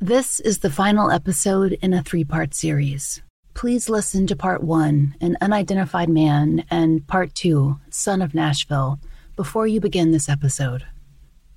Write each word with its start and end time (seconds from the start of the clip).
This 0.00 0.38
is 0.38 0.60
the 0.60 0.70
final 0.70 1.10
episode 1.10 1.72
in 1.82 1.92
a 1.92 2.04
three 2.04 2.22
part 2.22 2.54
series. 2.54 3.20
Please 3.54 3.88
listen 3.88 4.28
to 4.28 4.36
part 4.36 4.62
one, 4.62 5.16
An 5.20 5.36
Unidentified 5.40 6.08
Man, 6.08 6.64
and 6.70 7.04
part 7.08 7.34
two, 7.34 7.80
Son 7.90 8.22
of 8.22 8.32
Nashville, 8.32 9.00
before 9.34 9.66
you 9.66 9.80
begin 9.80 10.12
this 10.12 10.28
episode. 10.28 10.86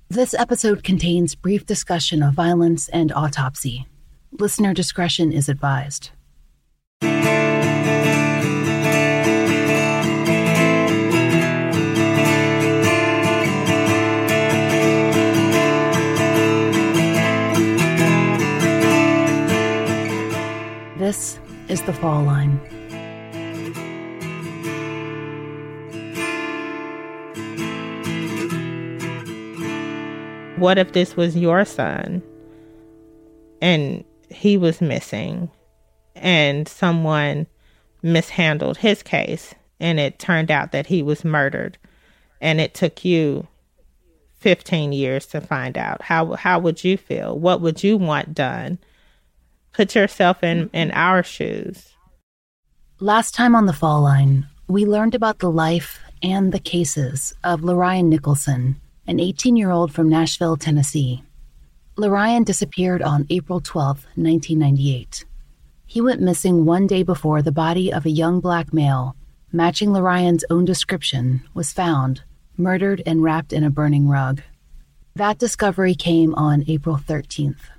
This 0.08 0.34
episode 0.34 0.82
contains 0.82 1.36
brief 1.36 1.64
discussion 1.64 2.20
of 2.20 2.34
violence 2.34 2.88
and 2.88 3.12
autopsy. 3.12 3.86
Listener 4.32 4.74
discretion 4.74 5.30
is 5.30 5.48
advised. 5.48 6.10
This 21.12 21.38
is 21.68 21.82
the 21.82 21.92
fall 21.92 22.22
line. 22.22 22.56
What 30.56 30.78
if 30.78 30.92
this 30.92 31.14
was 31.14 31.36
your 31.36 31.66
son 31.66 32.22
and 33.60 34.04
he 34.30 34.56
was 34.56 34.80
missing 34.80 35.50
and 36.16 36.66
someone 36.66 37.46
mishandled 38.02 38.78
his 38.78 39.02
case 39.02 39.54
and 39.78 40.00
it 40.00 40.18
turned 40.18 40.50
out 40.50 40.72
that 40.72 40.86
he 40.86 41.02
was 41.02 41.26
murdered 41.26 41.76
and 42.40 42.58
it 42.58 42.72
took 42.72 43.04
you 43.04 43.46
15 44.38 44.94
years 44.94 45.26
to 45.26 45.42
find 45.42 45.76
out 45.76 46.00
how 46.00 46.32
how 46.36 46.58
would 46.58 46.82
you 46.82 46.96
feel 46.96 47.38
what 47.38 47.60
would 47.60 47.84
you 47.84 47.98
want 47.98 48.32
done 48.32 48.78
Put 49.72 49.94
yourself 49.94 50.42
in, 50.42 50.66
mm-hmm. 50.66 50.76
in 50.76 50.90
our 50.92 51.22
shoes. 51.22 51.94
Last 53.00 53.34
time 53.34 53.56
on 53.56 53.66
the 53.66 53.72
Fall 53.72 54.02
Line, 54.02 54.46
we 54.68 54.84
learned 54.84 55.14
about 55.14 55.38
the 55.38 55.50
life 55.50 55.98
and 56.22 56.52
the 56.52 56.60
cases 56.60 57.34
of 57.42 57.62
LeRyan 57.62 58.04
Nicholson, 58.04 58.80
an 59.06 59.18
18 59.18 59.56
year 59.56 59.70
old 59.70 59.92
from 59.92 60.08
Nashville, 60.08 60.56
Tennessee. 60.56 61.22
LeRyan 61.96 62.44
disappeared 62.44 63.02
on 63.02 63.26
April 63.28 63.60
12, 63.60 64.06
1998. 64.14 65.24
He 65.84 66.00
went 66.00 66.22
missing 66.22 66.64
one 66.64 66.86
day 66.86 67.02
before 67.02 67.42
the 67.42 67.52
body 67.52 67.92
of 67.92 68.06
a 68.06 68.10
young 68.10 68.40
black 68.40 68.72
male, 68.72 69.14
matching 69.52 69.90
LeRyan's 69.90 70.44
own 70.48 70.64
description, 70.64 71.42
was 71.52 71.72
found, 71.72 72.22
murdered 72.56 73.02
and 73.04 73.22
wrapped 73.22 73.52
in 73.52 73.64
a 73.64 73.70
burning 73.70 74.08
rug. 74.08 74.42
That 75.16 75.38
discovery 75.38 75.94
came 75.94 76.34
on 76.34 76.64
April 76.66 76.96
13th. 76.96 77.71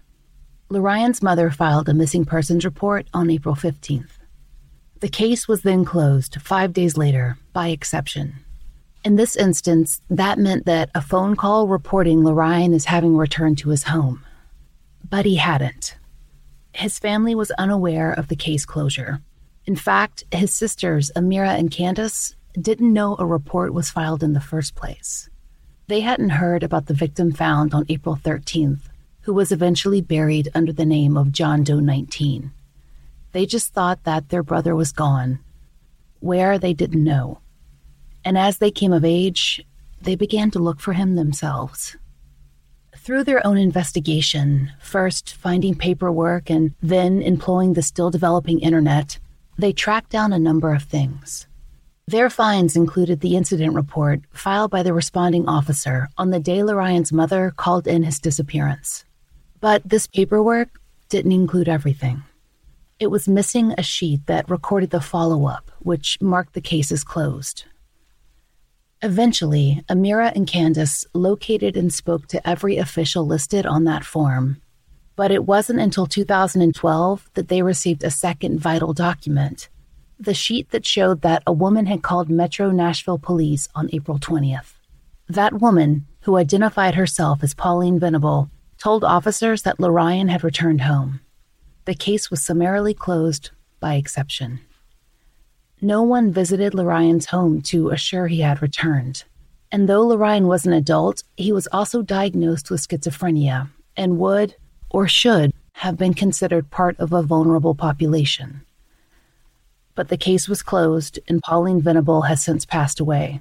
LeRyan's 0.70 1.22
mother 1.22 1.52
filed 1.52 1.90
a 1.90 1.94
missing 1.94 2.26
persons 2.26 2.66
report 2.66 3.08
on 3.14 3.30
April 3.30 3.56
15th. 3.56 4.18
The 5.02 5.10
case 5.10 5.48
was 5.48 5.62
then 5.62 5.84
closed 5.84 6.42
five 6.42 6.74
days 6.74 6.98
later 6.98 7.38
by 7.52 7.68
exception. 7.68 8.36
In 9.04 9.18
this 9.18 9.36
instance, 9.36 10.02
that 10.10 10.40
meant 10.40 10.66
that 10.66 10.90
a 10.96 11.02
phone 11.02 11.36
call 11.36 11.68
reporting 11.68 12.20
LeRyan 12.22 12.74
as 12.74 12.86
having 12.86 13.18
returned 13.18 13.58
to 13.60 13.70
his 13.70 13.84
home. 13.84 14.24
But 15.08 15.26
he 15.26 15.36
hadn't. 15.36 15.98
His 16.72 16.98
family 16.98 17.36
was 17.36 17.52
unaware 17.52 18.14
of 18.14 18.30
the 18.30 18.38
case 18.38 18.66
closure. 18.66 19.22
In 19.66 19.76
fact, 19.76 20.24
his 20.32 20.54
sisters, 20.54 21.12
Ameera 21.16 21.60
and 21.60 21.70
Candace, 21.70 22.36
didn't 22.60 22.94
know 22.94 23.18
a 23.20 23.26
report 23.26 23.74
was 23.74 23.90
filed 23.90 24.24
in 24.24 24.34
the 24.34 24.40
first 24.40 24.74
place. 24.74 25.30
They 25.88 26.00
hadn't 26.00 26.30
heard 26.30 26.64
about 26.64 26.86
the 26.86 26.94
victim 26.94 27.34
found 27.34 27.74
on 27.74 27.86
April 27.90 28.16
13th 28.16 28.90
who 29.24 29.34
was 29.34 29.52
eventually 29.52 30.02
buried 30.02 30.50
under 30.54 30.72
the 30.72 30.86
name 30.86 31.18
of 31.18 31.32
John 31.32 31.64
Doe 31.64 31.80
19. 31.80 32.52
They 33.32 33.46
just 33.46 33.74
thought 33.74 34.04
that 34.04 34.30
their 34.30 34.44
brother 34.44 34.76
was 34.76 34.92
gone. 34.92 35.40
Where, 36.20 36.60
they 36.60 36.74
didn't 36.74 37.04
know. 37.04 37.40
And 38.24 38.38
as 38.38 38.58
they 38.58 38.72
came 38.72 38.94
of 38.94 39.04
age, 39.04 39.66
they 40.02 40.16
began 40.16 40.52
to 40.52 40.60
look 40.60 40.80
for 40.80 40.94
him 40.94 41.16
themselves. 41.16 41.98
Through 42.96 43.24
their 43.24 43.46
own 43.46 43.58
investigation, 43.58 44.72
first 44.80 45.34
finding 45.34 45.76
paperwork 45.76 46.50
and 46.50 46.74
then 46.82 47.22
employing 47.22 47.74
the 47.74 47.82
still 47.82 48.12
developing 48.12 48.60
internet, 48.60 49.20
they 49.58 49.74
tracked 49.74 50.10
down 50.10 50.32
a 50.32 50.40
number 50.40 50.74
of 50.74 50.84
things. 50.84 51.48
Their 52.08 52.30
finds 52.30 52.76
included 52.76 53.22
the 53.22 53.36
incident 53.38 53.74
report 53.74 54.22
filed 54.32 54.72
by 54.72 54.84
the 54.84 54.94
responding 54.94 55.48
officer 55.48 56.10
on 56.18 56.32
the 56.32 56.40
day 56.40 56.60
LeRyan's 56.60 57.14
mother 57.14 57.54
called 57.56 57.88
in 57.88 58.04
his 58.04 58.20
disappearance. 58.20 59.06
But 59.64 59.88
this 59.88 60.08
paperwork 60.08 60.82
didn't 61.08 61.32
include 61.32 61.70
everything. 61.70 62.24
It 63.00 63.08
was 63.08 63.30
missing 63.30 63.74
a 63.78 63.82
sheet 63.82 64.26
that 64.26 64.50
recorded 64.50 64.90
the 64.90 65.00
follow 65.00 65.46
up, 65.46 65.72
which 65.80 66.18
marked 66.20 66.52
the 66.52 66.60
case 66.60 66.92
as 66.92 67.06
closed. 67.06 67.64
Eventually, 69.02 69.82
Ameera 69.88 70.36
and 70.36 70.46
Candace 70.46 71.06
located 71.14 71.78
and 71.78 71.94
spoke 71.94 72.28
to 72.28 72.46
every 72.46 72.76
official 72.76 73.26
listed 73.26 73.66
on 73.66 73.86
that 73.86 74.04
form. 74.04 74.62
But 75.16 75.32
it 75.32 75.46
wasn't 75.46 75.80
until 75.80 76.08
2012 76.08 77.30
that 77.36 77.48
they 77.48 77.62
received 77.62 78.04
a 78.04 78.12
second 78.12 78.60
vital 78.60 78.92
document 78.92 79.70
the 80.20 80.34
sheet 80.34 80.72
that 80.72 80.86
showed 80.86 81.22
that 81.22 81.42
a 81.48 81.54
woman 81.54 81.86
had 81.86 82.04
called 82.04 82.30
Metro 82.30 82.70
Nashville 82.72 83.18
Police 83.18 83.70
on 83.74 83.90
April 83.94 84.20
20th. 84.20 84.74
That 85.30 85.62
woman, 85.62 86.06
who 86.24 86.36
identified 86.36 86.96
herself 86.96 87.42
as 87.44 87.54
Pauline 87.54 87.98
Venable, 87.98 88.50
told 88.84 89.06
officers 89.06 89.62
that 89.62 89.78
LeRyan 89.78 90.30
had 90.30 90.44
returned 90.44 90.82
home. 90.82 91.22
The 91.86 91.96
case 91.96 92.30
was 92.30 92.44
summarily 92.44 92.94
closed 92.94 93.52
by 93.80 93.94
exception. 93.94 94.60
No 95.80 96.04
one 96.04 96.34
visited 96.34 96.74
LeRyan's 96.74 97.28
home 97.28 97.62
to 97.62 97.92
assure 97.92 98.28
he 98.28 98.42
had 98.42 98.62
returned. 98.62 99.24
And 99.72 99.88
though 99.88 100.06
LeRyan 100.06 100.48
was 100.48 100.66
an 100.66 100.74
adult, 100.74 101.24
he 101.38 101.54
was 101.54 101.70
also 101.72 102.02
diagnosed 102.02 102.70
with 102.70 102.86
schizophrenia 102.86 103.70
and 103.96 104.20
would, 104.20 104.58
or 104.90 105.08
should, 105.08 105.54
have 105.76 105.96
been 105.96 106.14
considered 106.14 106.70
part 106.70 107.00
of 107.00 107.14
a 107.14 107.24
vulnerable 107.24 107.76
population. 107.76 108.66
But 109.96 110.10
the 110.10 110.18
case 110.18 110.50
was 110.50 110.62
closed, 110.62 111.20
and 111.30 111.42
Pauline 111.42 111.82
Venable 111.82 112.24
has 112.24 112.44
since 112.44 112.66
passed 112.66 113.00
away. 113.00 113.40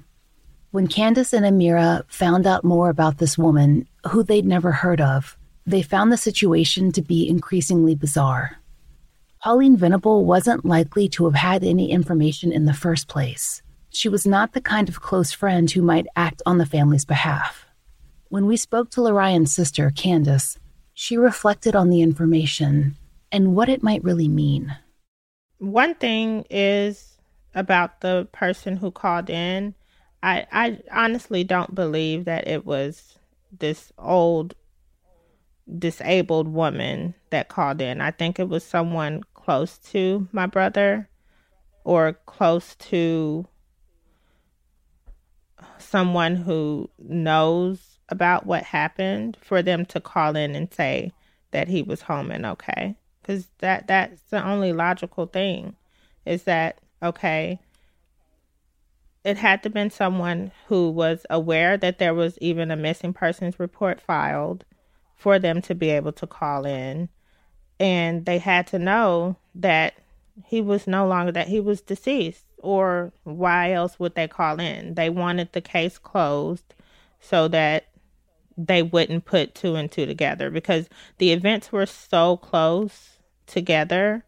When 0.73 0.87
Candace 0.87 1.33
and 1.33 1.45
Ameera 1.45 2.03
found 2.07 2.47
out 2.47 2.63
more 2.63 2.89
about 2.89 3.19
this 3.19 3.37
woman, 3.37 3.87
who 4.09 4.23
they'd 4.23 4.43
never 4.43 4.71
heard 4.71 4.99
of, 4.99 5.37
they 5.67 5.83
found 5.83 6.11
the 6.11 6.17
situation 6.17 6.91
to 6.93 7.01
be 7.03 7.29
increasingly 7.29 7.93
bizarre. 7.93 8.57
Pauline 9.43 9.77
Venable 9.77 10.25
wasn't 10.25 10.65
likely 10.65 11.07
to 11.09 11.25
have 11.25 11.35
had 11.35 11.63
any 11.63 11.91
information 11.91 12.51
in 12.51 12.65
the 12.65 12.73
first 12.73 13.07
place. 13.07 13.61
She 13.91 14.09
was 14.09 14.25
not 14.25 14.53
the 14.53 14.61
kind 14.61 14.89
of 14.89 14.99
close 14.99 15.31
friend 15.31 15.69
who 15.69 15.83
might 15.83 16.07
act 16.15 16.41
on 16.47 16.57
the 16.57 16.65
family's 16.65 17.05
behalf. 17.05 17.67
When 18.29 18.47
we 18.47 18.57
spoke 18.57 18.89
to 18.91 19.01
LeRyan's 19.01 19.53
sister, 19.53 19.91
Candace, 19.91 20.57
she 20.95 21.17
reflected 21.17 21.75
on 21.75 21.91
the 21.91 22.01
information 22.01 22.95
and 23.31 23.55
what 23.55 23.69
it 23.69 23.83
might 23.83 24.03
really 24.03 24.27
mean. 24.27 24.75
One 25.59 25.93
thing 25.93 26.47
is 26.49 27.19
about 27.53 28.01
the 28.01 28.27
person 28.31 28.77
who 28.77 28.89
called 28.89 29.29
in 29.29 29.75
I 30.23 30.47
I 30.51 30.79
honestly 30.91 31.43
don't 31.43 31.75
believe 31.75 32.25
that 32.25 32.47
it 32.47 32.65
was 32.65 33.19
this 33.59 33.91
old 33.99 34.55
disabled 35.77 36.47
woman 36.47 37.13
that 37.29 37.49
called 37.49 37.81
in. 37.81 38.01
I 38.01 38.11
think 38.11 38.39
it 38.39 38.49
was 38.49 38.63
someone 38.63 39.23
close 39.33 39.77
to 39.91 40.27
my 40.31 40.45
brother 40.45 41.09
or 41.83 42.13
close 42.25 42.75
to 42.75 43.45
someone 45.77 46.35
who 46.35 46.89
knows 46.97 47.99
about 48.09 48.45
what 48.45 48.63
happened 48.63 49.37
for 49.41 49.61
them 49.61 49.85
to 49.87 49.99
call 49.99 50.35
in 50.35 50.55
and 50.55 50.73
say 50.73 51.11
that 51.51 51.67
he 51.67 51.83
was 51.83 52.01
home 52.01 52.31
and 52.31 52.45
okay 52.45 52.95
cuz 53.23 53.47
that 53.59 53.87
that's 53.87 54.21
the 54.23 54.43
only 54.43 54.73
logical 54.73 55.25
thing 55.25 55.75
is 56.25 56.43
that 56.43 56.79
okay 57.01 57.59
it 59.23 59.37
had 59.37 59.63
to 59.63 59.69
been 59.69 59.89
someone 59.89 60.51
who 60.67 60.89
was 60.89 61.25
aware 61.29 61.77
that 61.77 61.97
there 61.97 62.13
was 62.13 62.37
even 62.39 62.71
a 62.71 62.75
missing 62.75 63.13
persons 63.13 63.59
report 63.59 64.01
filed 64.01 64.65
for 65.15 65.39
them 65.39 65.61
to 65.61 65.73
be 65.73 65.89
able 65.89 66.11
to 66.11 66.27
call 66.27 66.65
in. 66.65 67.09
And 67.79 68.25
they 68.25 68.37
had 68.37 68.67
to 68.67 68.79
know 68.79 69.37
that 69.55 69.93
he 70.45 70.61
was 70.61 70.87
no 70.87 71.07
longer, 71.07 71.31
that 71.31 71.47
he 71.47 71.59
was 71.59 71.81
deceased, 71.81 72.45
or 72.57 73.13
why 73.23 73.71
else 73.71 73.99
would 73.99 74.15
they 74.15 74.27
call 74.27 74.59
in? 74.59 74.95
They 74.95 75.09
wanted 75.09 75.51
the 75.51 75.61
case 75.61 75.97
closed 75.97 76.73
so 77.19 77.47
that 77.49 77.87
they 78.57 78.83
wouldn't 78.83 79.25
put 79.25 79.55
two 79.55 79.75
and 79.75 79.91
two 79.91 80.05
together 80.05 80.49
because 80.49 80.89
the 81.17 81.31
events 81.31 81.71
were 81.71 81.85
so 81.85 82.37
close 82.37 83.19
together. 83.47 84.23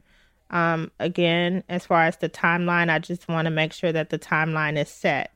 Um, 0.56 0.90
again, 1.02 1.66
as 1.68 1.86
far 1.86 2.04
as 2.04 2.16
the 2.16 2.30
timeline, 2.30 2.90
I 2.90 2.98
just 2.98 3.28
want 3.28 3.46
to 3.46 3.52
make 3.52 3.74
sure 3.74 3.92
that 3.92 4.10
the 4.10 4.18
timeline 4.18 4.82
is 4.82 4.88
set. 4.88 5.36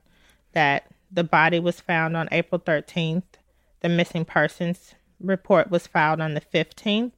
That 0.53 0.89
the 1.11 1.25
body 1.25 1.59
was 1.59 1.81
found 1.81 2.15
on 2.15 2.29
April 2.31 2.57
13th. 2.57 3.23
The 3.81 3.89
missing 3.89 4.23
persons 4.23 4.95
report 5.19 5.69
was 5.69 5.87
filed 5.87 6.21
on 6.21 6.35
the 6.35 6.41
15th, 6.41 7.11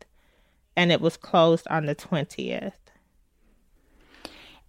and 0.75 0.92
it 0.92 1.00
was 1.00 1.15
closed 1.15 1.68
on 1.68 1.86
the 1.86 1.94
20th. 1.94 2.74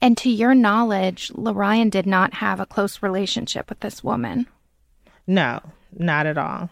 And 0.03 0.19
to 0.19 0.29
your 0.29 0.55
knowledge, 0.55 1.33
Lorian 1.35 1.89
did 1.89 2.07
not 2.07 2.35
have 2.35 2.61
a 2.61 2.67
close 2.67 3.03
relationship 3.03 3.71
with 3.71 3.81
this 3.81 4.05
woman. 4.05 4.47
No, 5.27 5.63
not 5.91 6.27
at 6.27 6.37
all. 6.37 6.69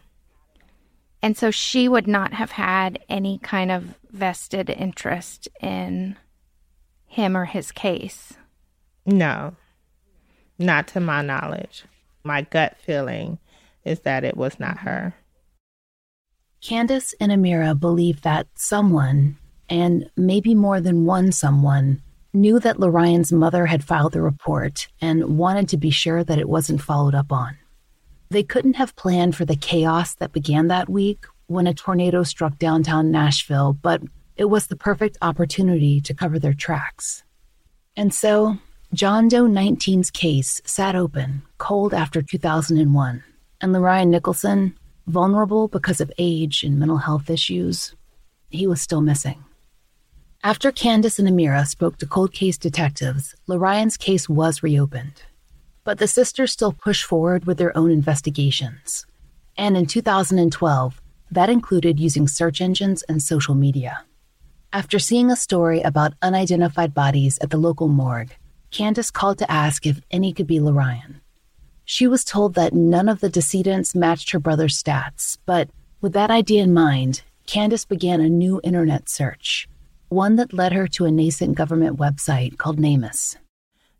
And 1.22 1.38
so 1.38 1.50
she 1.50 1.88
would 1.88 2.06
not 2.06 2.34
have 2.34 2.50
had 2.50 2.98
any 3.08 3.38
kind 3.38 3.70
of 3.70 3.94
vested 4.10 4.68
interest 4.68 5.48
in 5.62 6.16
him 7.10 7.36
or 7.36 7.44
his 7.44 7.72
case. 7.72 8.34
No, 9.04 9.56
not 10.58 10.86
to 10.88 11.00
my 11.00 11.22
knowledge. 11.22 11.84
My 12.22 12.42
gut 12.42 12.76
feeling 12.78 13.38
is 13.84 14.00
that 14.00 14.24
it 14.24 14.36
was 14.36 14.60
not 14.60 14.78
her. 14.78 15.14
Candace 16.60 17.14
and 17.20 17.32
Ameera 17.32 17.78
believe 17.78 18.22
that 18.22 18.46
someone, 18.54 19.38
and 19.68 20.08
maybe 20.16 20.54
more 20.54 20.80
than 20.80 21.04
one 21.04 21.32
someone, 21.32 22.00
knew 22.32 22.60
that 22.60 22.76
LeRyan's 22.76 23.32
mother 23.32 23.66
had 23.66 23.82
filed 23.82 24.12
the 24.12 24.22
report 24.22 24.86
and 25.00 25.36
wanted 25.36 25.68
to 25.70 25.76
be 25.76 25.90
sure 25.90 26.22
that 26.22 26.38
it 26.38 26.48
wasn't 26.48 26.82
followed 26.82 27.14
up 27.14 27.32
on. 27.32 27.58
They 28.28 28.44
couldn't 28.44 28.76
have 28.76 28.94
planned 28.94 29.34
for 29.34 29.44
the 29.44 29.56
chaos 29.56 30.14
that 30.16 30.32
began 30.32 30.68
that 30.68 30.88
week 30.88 31.24
when 31.46 31.66
a 31.66 31.74
tornado 31.74 32.22
struck 32.22 32.56
downtown 32.58 33.10
Nashville, 33.10 33.72
but 33.72 34.00
it 34.36 34.46
was 34.46 34.66
the 34.66 34.76
perfect 34.76 35.18
opportunity 35.22 36.00
to 36.00 36.14
cover 36.14 36.38
their 36.38 36.54
tracks. 36.54 37.22
And 37.96 38.14
so, 38.14 38.58
John 38.92 39.28
Doe 39.28 39.44
19's 39.44 40.10
case 40.10 40.60
sat 40.64 40.96
open, 40.96 41.42
cold 41.58 41.94
after 41.94 42.22
2001, 42.22 43.22
and 43.60 43.74
LeRyan 43.74 44.08
Nicholson, 44.08 44.76
vulnerable 45.06 45.68
because 45.68 46.00
of 46.00 46.12
age 46.18 46.62
and 46.62 46.78
mental 46.78 46.98
health 46.98 47.30
issues, 47.30 47.94
he 48.48 48.66
was 48.66 48.80
still 48.80 49.00
missing. 49.00 49.44
After 50.42 50.72
Candace 50.72 51.18
and 51.18 51.28
Ameera 51.28 51.66
spoke 51.66 51.98
to 51.98 52.06
cold 52.06 52.32
case 52.32 52.56
detectives, 52.56 53.34
LeRyan's 53.46 53.96
case 53.96 54.28
was 54.28 54.62
reopened. 54.62 55.22
But 55.84 55.98
the 55.98 56.08
sisters 56.08 56.52
still 56.52 56.72
pushed 56.72 57.04
forward 57.04 57.44
with 57.44 57.58
their 57.58 57.76
own 57.76 57.90
investigations. 57.90 59.04
And 59.56 59.76
in 59.76 59.86
2012, 59.86 61.00
that 61.30 61.50
included 61.50 62.00
using 62.00 62.26
search 62.26 62.60
engines 62.60 63.02
and 63.02 63.22
social 63.22 63.54
media. 63.54 64.04
After 64.72 65.00
seeing 65.00 65.32
a 65.32 65.36
story 65.36 65.80
about 65.80 66.14
unidentified 66.22 66.94
bodies 66.94 67.38
at 67.42 67.50
the 67.50 67.56
local 67.56 67.88
morgue, 67.88 68.36
Candace 68.70 69.10
called 69.10 69.38
to 69.38 69.50
ask 69.50 69.84
if 69.84 70.00
any 70.12 70.32
could 70.32 70.46
be 70.46 70.60
LeRyan. 70.60 71.16
She 71.84 72.06
was 72.06 72.22
told 72.22 72.54
that 72.54 72.72
none 72.72 73.08
of 73.08 73.18
the 73.18 73.28
decedents 73.28 73.96
matched 73.96 74.30
her 74.30 74.38
brother's 74.38 74.80
stats, 74.80 75.38
but 75.44 75.70
with 76.00 76.12
that 76.12 76.30
idea 76.30 76.62
in 76.62 76.72
mind, 76.72 77.22
Candace 77.46 77.84
began 77.84 78.20
a 78.20 78.28
new 78.28 78.60
internet 78.62 79.08
search 79.08 79.68
one 80.10 80.36
that 80.36 80.52
led 80.52 80.72
her 80.72 80.88
to 80.88 81.04
a 81.04 81.10
nascent 81.10 81.56
government 81.56 81.96
website 81.96 82.58
called 82.58 82.78
NamUs. 82.78 83.36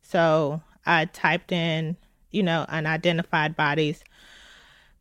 So 0.03 0.61
I 0.85 1.05
typed 1.07 1.53
in, 1.53 1.97
you 2.33 2.43
know, 2.43 2.67
unidentified 2.69 3.57
bodies 3.57 4.03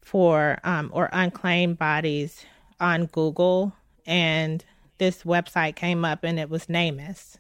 for 0.02 0.60
um, 0.64 0.92
or 0.94 1.10
unclaimed 1.12 1.80
bodies 1.80 2.46
on 2.80 3.08
Google, 3.08 3.74
and 4.06 4.64
this 5.00 5.24
website 5.24 5.76
came 5.76 6.06
up, 6.06 6.24
and 6.24 6.40
it 6.40 6.50
was 6.50 6.68
NamUs. 6.68 7.38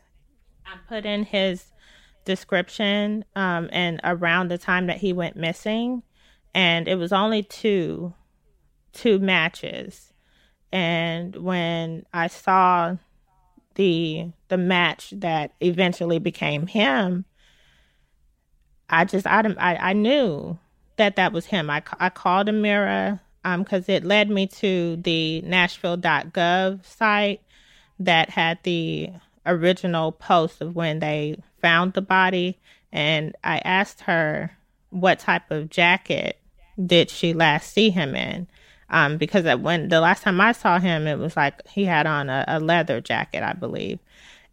I 0.66 0.78
put 0.88 1.06
in 1.06 1.24
his 1.24 1.72
description, 2.26 3.26
um, 3.36 3.70
and 3.72 4.00
around 4.04 4.50
the 4.50 4.58
time 4.58 4.88
that 4.88 4.98
he 4.98 5.14
went 5.14 5.36
missing, 5.36 6.04
and 6.56 6.88
it 6.88 6.96
was 6.96 7.14
only 7.14 7.44
two, 7.44 8.14
two 8.94 9.20
matches, 9.20 10.14
and 10.72 11.36
when 11.36 12.06
I 12.14 12.28
saw 12.28 12.98
the 13.76 14.32
the 14.50 14.58
match 14.58 15.14
that 15.18 15.54
eventually 15.62 16.20
became 16.20 16.68
him, 16.68 17.26
I 18.90 19.06
just 19.06 19.28
I 19.28 19.42
I, 19.58 19.76
I 19.76 19.94
knew 19.94 20.58
that 20.98 21.16
that 21.16 21.34
was 21.34 21.46
him. 21.46 21.70
I, 21.70 21.82
I 22.00 22.10
called 22.10 22.48
Ameera 22.48 23.20
because 23.44 23.90
um, 23.90 23.96
it 23.96 24.04
led 24.04 24.30
me 24.30 24.48
to 24.48 24.98
the 24.98 25.42
Nashville.gov 25.42 26.86
site 26.86 27.42
that 28.00 28.30
had 28.30 28.60
the 28.64 29.10
original 29.46 30.12
post 30.12 30.62
of 30.62 30.76
when 30.76 31.00
they 31.00 31.42
found 31.62 31.94
the 31.94 32.02
body, 32.02 32.58
and 32.92 33.36
I 33.44 33.60
asked 33.60 34.02
her 34.02 34.58
what 34.90 35.20
type 35.20 35.52
of 35.52 35.70
jacket 35.70 36.40
did 36.84 37.10
she 37.10 37.34
last 37.34 37.72
see 37.72 37.90
him 37.90 38.16
in, 38.16 38.48
um, 38.90 39.18
because 39.18 39.44
when 39.60 39.90
the 39.90 40.02
last 40.02 40.24
time 40.24 40.40
I 40.40 40.54
saw 40.54 40.80
him, 40.80 41.08
it 41.08 41.20
was 41.20 41.36
like 41.36 41.68
he 41.68 41.86
had 41.86 42.08
on 42.08 42.30
a, 42.30 42.46
a 42.48 42.60
leather 42.60 43.02
jacket, 43.02 43.44
I 43.44 43.54
believe, 43.54 44.00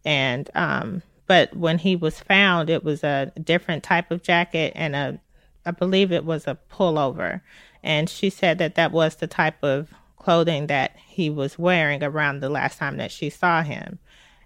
and 0.05 0.49
um, 0.53 1.01
but 1.25 1.55
when 1.55 1.79
he 1.79 1.95
was 1.95 2.19
found, 2.19 2.69
it 2.69 2.83
was 2.83 3.03
a 3.03 3.31
different 3.41 3.83
type 3.83 4.11
of 4.11 4.23
jacket 4.23 4.73
and 4.75 4.95
a, 4.95 5.19
I 5.65 5.71
believe 5.71 6.11
it 6.11 6.25
was 6.25 6.47
a 6.47 6.57
pullover, 6.71 7.41
and 7.81 8.09
she 8.09 8.29
said 8.29 8.57
that 8.57 8.75
that 8.75 8.91
was 8.91 9.15
the 9.15 9.27
type 9.27 9.63
of 9.63 9.93
clothing 10.17 10.67
that 10.67 10.95
he 11.05 11.29
was 11.29 11.57
wearing 11.57 12.03
around 12.03 12.39
the 12.39 12.49
last 12.49 12.77
time 12.77 12.97
that 12.97 13.11
she 13.11 13.29
saw 13.29 13.63
him, 13.63 13.99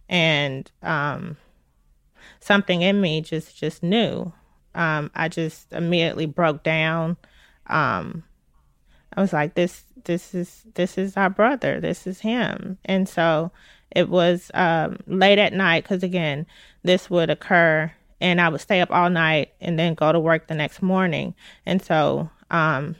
and 0.08 0.70
um, 0.84 1.38
something 2.40 2.82
in 2.82 3.02
me 3.02 3.22
just 3.22 3.58
just 3.58 3.84
knew. 3.84 4.32
Um, 4.74 5.12
I 5.16 5.28
just 5.28 5.72
immediately 5.74 6.26
broke 6.26 6.64
down. 6.64 7.18
Um, 7.68 8.24
I 9.16 9.22
was 9.22 9.34
like, 9.34 9.54
this, 9.56 9.84
this 10.06 10.34
is, 10.34 10.64
this 10.76 10.98
is 10.98 11.18
our 11.18 11.30
brother. 11.30 11.80
This 11.82 12.08
is 12.08 12.22
him. 12.22 12.78
And 12.86 13.08
so 13.08 13.52
it 13.92 14.10
was 14.10 14.50
um, 14.54 15.00
late 15.08 15.40
at 15.40 15.54
night 15.54 15.84
because 15.84 16.04
again, 16.04 16.46
this 16.84 17.10
would 17.10 17.30
occur, 17.30 17.92
and 18.22 18.40
I 18.40 18.50
would 18.50 18.62
stay 18.62 18.82
up 18.82 18.92
all 18.92 19.10
night 19.10 19.54
and 19.60 19.78
then 19.78 19.94
go 19.94 20.12
to 20.12 20.20
work 20.20 20.48
the 20.48 20.56
next 20.56 20.82
morning. 20.82 21.36
And 21.66 21.82
so 21.82 22.30
um, 22.50 22.96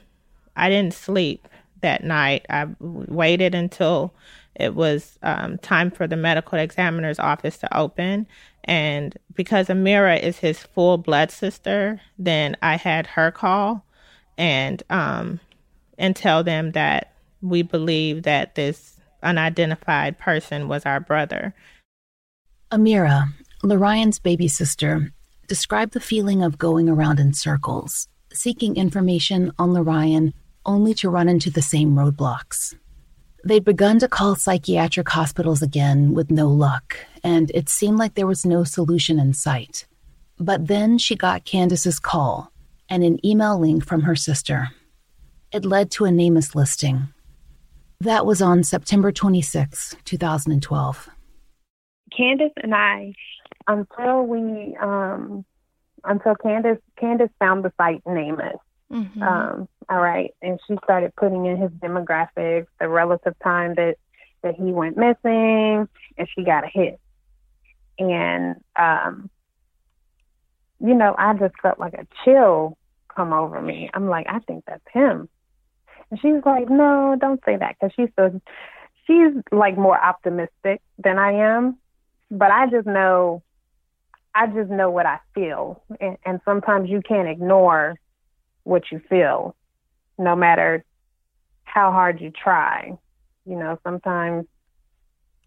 I 0.56 0.68
didn't 0.68 0.94
sleep 0.94 1.48
that 1.82 2.04
night. 2.04 2.46
I 2.48 2.66
waited 2.80 3.54
until 3.54 4.14
it 4.54 4.74
was 4.74 5.18
um, 5.22 5.58
time 5.58 5.90
for 5.90 6.06
the 6.06 6.16
medical 6.16 6.58
examiner's 6.58 7.18
office 7.18 7.58
to 7.58 7.76
open. 7.76 8.26
And 8.64 9.16
because 9.34 9.68
Ameera 9.68 10.20
is 10.20 10.38
his 10.38 10.58
full 10.58 10.98
blood 10.98 11.30
sister, 11.30 12.00
then 12.18 12.56
I 12.62 12.76
had 12.76 13.06
her 13.08 13.30
call. 13.30 13.84
And 14.38 14.82
um, 14.90 15.40
and 15.98 16.16
tell 16.16 16.42
them 16.42 16.72
that 16.72 17.12
we 17.42 17.62
believe 17.62 18.22
that 18.22 18.54
this 18.54 18.98
unidentified 19.22 20.18
person 20.18 20.68
was 20.68 20.86
our 20.86 21.00
brother. 21.00 21.54
Ameera, 22.70 23.28
LeRyan's 23.62 24.18
baby 24.18 24.48
sister, 24.48 25.12
described 25.46 25.92
the 25.92 26.00
feeling 26.00 26.42
of 26.42 26.58
going 26.58 26.88
around 26.88 27.20
in 27.20 27.34
circles, 27.34 28.08
seeking 28.32 28.76
information 28.76 29.52
on 29.58 29.70
LeRyan 29.70 30.32
only 30.64 30.94
to 30.94 31.10
run 31.10 31.28
into 31.28 31.50
the 31.50 31.62
same 31.62 31.94
roadblocks. 31.94 32.74
They'd 33.44 33.64
begun 33.64 33.98
to 33.98 34.08
call 34.08 34.36
psychiatric 34.36 35.08
hospitals 35.08 35.62
again 35.62 36.14
with 36.14 36.30
no 36.30 36.48
luck, 36.48 36.96
and 37.24 37.50
it 37.52 37.68
seemed 37.68 37.98
like 37.98 38.14
there 38.14 38.26
was 38.26 38.46
no 38.46 38.64
solution 38.64 39.18
in 39.18 39.34
sight. 39.34 39.86
But 40.38 40.68
then 40.68 40.98
she 40.98 41.16
got 41.16 41.44
Candace's 41.44 41.98
call 41.98 42.52
and 42.88 43.02
an 43.02 43.24
email 43.26 43.58
link 43.58 43.84
from 43.84 44.02
her 44.02 44.16
sister 44.16 44.70
it 45.52 45.64
led 45.64 45.90
to 45.92 46.06
a 46.06 46.08
NamUs 46.08 46.54
listing. 46.54 47.08
That 48.00 48.26
was 48.26 48.42
on 48.42 48.64
September 48.64 49.12
26, 49.12 49.96
2012. 50.04 51.10
Candace 52.16 52.52
and 52.62 52.74
I, 52.74 53.12
until 53.68 54.22
we, 54.22 54.76
um, 54.80 55.44
until 56.04 56.34
Candace, 56.34 56.78
Candace 56.98 57.30
found 57.38 57.64
the 57.64 57.72
site 57.76 58.02
NamUs. 58.04 58.58
Mm-hmm. 58.92 59.22
Um, 59.22 59.68
all 59.88 60.00
right, 60.00 60.34
and 60.42 60.60
she 60.66 60.76
started 60.84 61.14
putting 61.16 61.46
in 61.46 61.56
his 61.56 61.70
demographics, 61.70 62.66
the 62.78 62.88
relative 62.88 63.34
time 63.42 63.74
that 63.76 63.96
that 64.42 64.54
he 64.56 64.72
went 64.72 64.96
missing, 64.96 65.88
and 66.18 66.28
she 66.34 66.44
got 66.44 66.64
a 66.64 66.68
hit. 66.68 67.00
And 67.98 68.56
um, 68.76 69.30
you 70.80 70.94
know, 70.94 71.14
I 71.16 71.32
just 71.34 71.54
felt 71.62 71.78
like 71.78 71.94
a 71.94 72.06
chill 72.24 72.76
come 73.14 73.32
over 73.32 73.60
me. 73.60 73.88
I'm 73.94 74.08
like, 74.08 74.26
I 74.28 74.40
think 74.40 74.64
that's 74.66 74.84
him. 74.92 75.28
And 76.10 76.20
she's 76.20 76.44
like, 76.44 76.68
no, 76.68 77.16
don't 77.18 77.40
say 77.44 77.56
that 77.56 77.76
because 77.78 77.92
she's 77.96 78.10
so, 78.16 78.40
she's 79.06 79.32
like 79.52 79.78
more 79.78 79.98
optimistic 79.98 80.80
than 80.98 81.18
I 81.18 81.56
am. 81.56 81.78
But 82.30 82.50
I 82.50 82.66
just 82.68 82.86
know, 82.86 83.42
I 84.34 84.46
just 84.46 84.70
know 84.70 84.90
what 84.90 85.06
I 85.06 85.20
feel. 85.34 85.82
And, 86.00 86.16
and 86.24 86.40
sometimes 86.44 86.90
you 86.90 87.00
can't 87.00 87.28
ignore 87.28 87.98
what 88.64 88.90
you 88.90 89.00
feel, 89.08 89.54
no 90.18 90.36
matter 90.36 90.84
how 91.64 91.90
hard 91.90 92.20
you 92.20 92.30
try. 92.30 92.96
You 93.44 93.56
know, 93.56 93.78
sometimes 93.82 94.46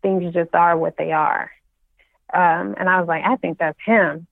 things 0.02 0.34
just 0.34 0.54
are 0.54 0.78
what 0.78 0.98
they 0.98 1.12
are. 1.12 1.52
Um, 2.34 2.76
and 2.78 2.90
I 2.90 3.00
was 3.00 3.08
like, 3.08 3.24
I 3.24 3.36
think 3.38 3.60
that's 3.60 3.78
him. 3.86 4.28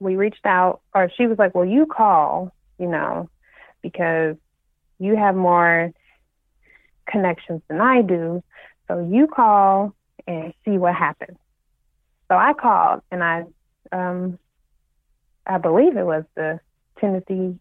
We 0.00 0.16
reached 0.16 0.44
out, 0.44 0.80
or 0.94 1.10
she 1.16 1.26
was 1.26 1.38
like, 1.38 1.54
Well, 1.54 1.64
you 1.64 1.86
call, 1.86 2.52
you 2.78 2.86
know, 2.86 3.28
because 3.82 4.36
you 4.98 5.16
have 5.16 5.34
more 5.34 5.92
connections 7.08 7.62
than 7.68 7.80
I 7.80 8.02
do. 8.02 8.42
So 8.86 9.06
you 9.10 9.26
call 9.26 9.94
and 10.26 10.52
see 10.64 10.78
what 10.78 10.94
happens. 10.94 11.38
So 12.28 12.36
I 12.36 12.52
called 12.52 13.00
and 13.10 13.24
I, 13.24 13.44
um, 13.90 14.38
I 15.46 15.58
believe 15.58 15.96
it 15.96 16.04
was 16.04 16.24
the 16.36 16.60
Tennessee 17.00 17.58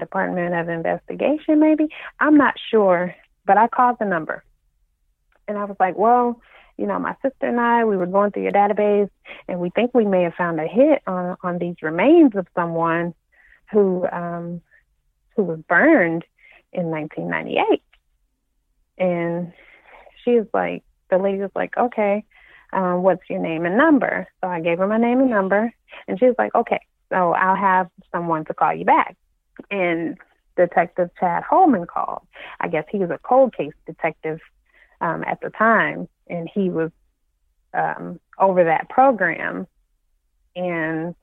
Department 0.00 0.54
of 0.54 0.68
Investigation, 0.68 1.60
maybe. 1.60 1.88
I'm 2.18 2.36
not 2.36 2.54
sure, 2.70 3.14
but 3.46 3.56
I 3.56 3.68
called 3.68 3.96
the 3.98 4.06
number. 4.06 4.44
And 5.46 5.58
I 5.58 5.64
was 5.64 5.76
like, 5.80 5.96
well, 5.96 6.40
you 6.76 6.86
know, 6.86 6.98
my 6.98 7.14
sister 7.22 7.46
and 7.46 7.60
I, 7.60 7.84
we 7.84 7.96
were 7.96 8.06
going 8.06 8.30
through 8.30 8.44
your 8.44 8.52
database 8.52 9.10
and 9.46 9.60
we 9.60 9.70
think 9.70 9.92
we 9.92 10.06
may 10.06 10.22
have 10.22 10.34
found 10.34 10.58
a 10.58 10.66
hit 10.66 11.02
on, 11.06 11.36
on 11.42 11.58
these 11.58 11.76
remains 11.82 12.34
of 12.36 12.46
someone 12.54 13.14
who, 13.70 14.06
um, 14.10 14.62
who 15.36 15.42
was 15.42 15.58
burned 15.68 16.24
in 16.72 16.86
1998. 16.86 17.82
And 18.98 19.52
she 20.24 20.32
was 20.32 20.46
like, 20.54 20.82
the 21.10 21.18
lady 21.18 21.38
was 21.38 21.50
like, 21.54 21.76
okay, 21.76 22.24
um, 22.72 23.02
what's 23.02 23.28
your 23.28 23.40
name 23.40 23.66
and 23.66 23.76
number? 23.76 24.26
So 24.40 24.48
I 24.48 24.60
gave 24.60 24.78
her 24.78 24.86
my 24.86 24.98
name 24.98 25.20
and 25.20 25.30
number 25.30 25.72
and 26.08 26.18
she 26.18 26.26
was 26.26 26.36
like, 26.38 26.54
okay, 26.54 26.80
so 27.10 27.32
I'll 27.32 27.56
have 27.56 27.90
someone 28.12 28.44
to 28.46 28.54
call 28.54 28.74
you 28.74 28.84
back. 28.84 29.16
And 29.70 30.16
Detective 30.56 31.10
Chad 31.18 31.42
Holman 31.42 31.86
called. 31.86 32.26
I 32.60 32.68
guess 32.68 32.84
he 32.90 32.98
was 32.98 33.10
a 33.10 33.18
cold 33.18 33.56
case 33.56 33.72
detective 33.86 34.40
um, 35.00 35.24
at 35.24 35.40
the 35.40 35.50
time 35.50 36.08
and 36.28 36.48
he 36.52 36.70
was 36.70 36.90
um, 37.74 38.20
over 38.38 38.64
that 38.64 38.88
program. 38.88 39.66
And 40.56 41.14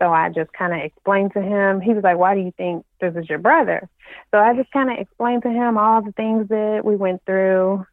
so 0.00 0.12
I 0.12 0.28
just 0.28 0.52
kind 0.52 0.72
of 0.72 0.80
explained 0.80 1.32
to 1.34 1.42
him. 1.42 1.80
He 1.80 1.94
was 1.94 2.04
like, 2.04 2.18
"Why 2.18 2.34
do 2.34 2.40
you 2.40 2.52
think 2.56 2.84
this 3.00 3.14
is 3.16 3.28
your 3.28 3.38
brother?" 3.38 3.88
So 4.30 4.38
I 4.38 4.54
just 4.54 4.70
kind 4.70 4.90
of 4.90 4.98
explained 4.98 5.42
to 5.42 5.50
him 5.50 5.78
all 5.78 6.02
the 6.02 6.12
things 6.12 6.48
that 6.48 6.82
we 6.84 6.96
went 6.96 7.24
through, 7.24 7.86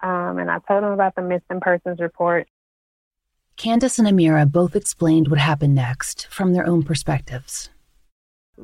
um, 0.00 0.38
and 0.38 0.50
I 0.50 0.58
told 0.68 0.84
him 0.84 0.92
about 0.92 1.16
the 1.16 1.22
missing 1.22 1.60
persons 1.60 1.98
report. 1.98 2.46
Candace 3.56 3.98
and 3.98 4.08
Ameera 4.08 4.50
both 4.50 4.76
explained 4.76 5.28
what 5.28 5.40
happened 5.40 5.74
next 5.74 6.28
from 6.30 6.52
their 6.52 6.66
own 6.66 6.82
perspectives. 6.82 7.68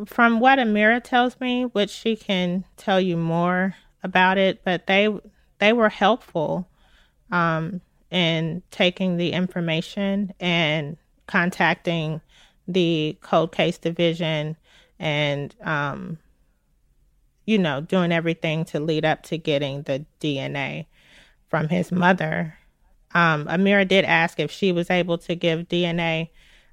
From 0.07 0.41
what 0.41 0.59
Ameera 0.59 1.03
tells 1.03 1.41
me, 1.41 1.65
which 1.65 1.91
she 1.91 2.17
can 2.17 2.65
tell 2.77 3.01
you 3.01 3.17
more 3.17 3.75
about 4.03 4.39
it, 4.39 4.63
but 4.65 4.87
they 4.87 5.09
they 5.59 5.73
were 5.73 5.89
helpful 5.89 6.69
um, 7.31 7.81
in 8.11 8.63
taking 8.71 9.17
the 9.17 9.33
information 9.33 10.33
and 10.39 10.97
contacting 11.27 12.21
the 12.69 13.17
cold 13.21 13.53
case 13.53 13.79
division 13.79 14.57
and 14.99 15.55
um, 15.63 16.19
you 17.45 17.59
know 17.59 17.81
doing 17.81 18.13
everything 18.13 18.65
to 18.67 18.81
lead 18.81 19.05
up 19.05 19.23
to 19.23 19.39
getting 19.39 19.83
the 19.83 20.05
dna 20.21 20.87
from 21.49 21.69
his 21.69 21.93
mother. 21.93 22.59
Um, 23.15 23.47
ameera 23.47 23.87
did 23.87 24.05
ask 24.05 24.39
if 24.41 24.51
she 24.51 24.73
was 24.73 24.91
able 24.91 25.19
to 25.19 25.35
give 25.35 25.69
dna 25.69 26.29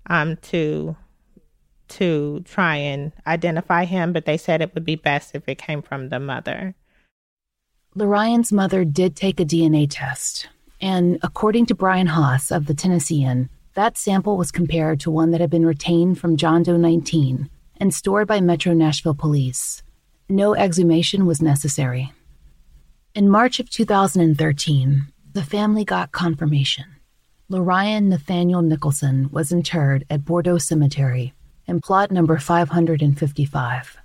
um, 0.07 0.37
to 0.37 0.95
to 1.93 2.41
try 2.45 2.75
and 2.75 3.11
identify 3.25 3.85
him 3.85 4.13
but 4.13 4.25
they 4.25 4.37
said 4.37 4.61
it 4.61 4.73
would 4.73 4.85
be 4.85 4.95
best 4.95 5.35
if 5.35 5.47
it 5.47 5.57
came 5.57 5.81
from 5.81 6.09
the 6.09 6.19
mother 6.19 6.75
LeRyan's 7.95 8.51
mother 8.51 8.83
did 8.83 9.15
take 9.15 9.39
a 9.39 9.45
DNA 9.45 9.85
test, 9.87 10.49
and 10.81 11.19
according 11.21 11.67
to 11.67 11.75
Brian 11.75 12.07
Haas 12.07 12.51
of 12.51 12.65
the 12.65 12.73
Tennessean, 12.73 13.51
that 13.75 13.99
sample 13.99 14.35
was 14.35 14.51
compared 14.51 14.99
to 15.01 15.11
one 15.11 15.29
that 15.29 15.41
had 15.41 15.51
been 15.51 15.65
retained 15.65 16.17
from 16.17 16.35
John 16.35 16.63
Doe 16.63 16.75
19 16.75 17.51
and 17.77 17.93
stored 17.93 18.27
by 18.27 18.41
Metro 18.41 18.73
Nashville 18.73 19.13
Police. 19.13 19.83
No 20.27 20.55
exhumation 20.55 21.27
was 21.27 21.39
necessary. 21.39 22.11
In 23.13 23.29
March 23.29 23.59
of 23.59 23.69
2013, 23.69 25.05
the 25.33 25.43
family 25.43 25.85
got 25.85 26.11
confirmation. 26.11 26.85
LeRyan 27.51 28.05
Nathaniel 28.05 28.63
Nicholson 28.63 29.29
was 29.31 29.51
interred 29.51 30.03
at 30.09 30.25
Bordeaux 30.25 30.57
Cemetery 30.57 31.35
in 31.67 31.81
plot 31.81 32.11
number 32.11 32.37
555. 32.37 33.97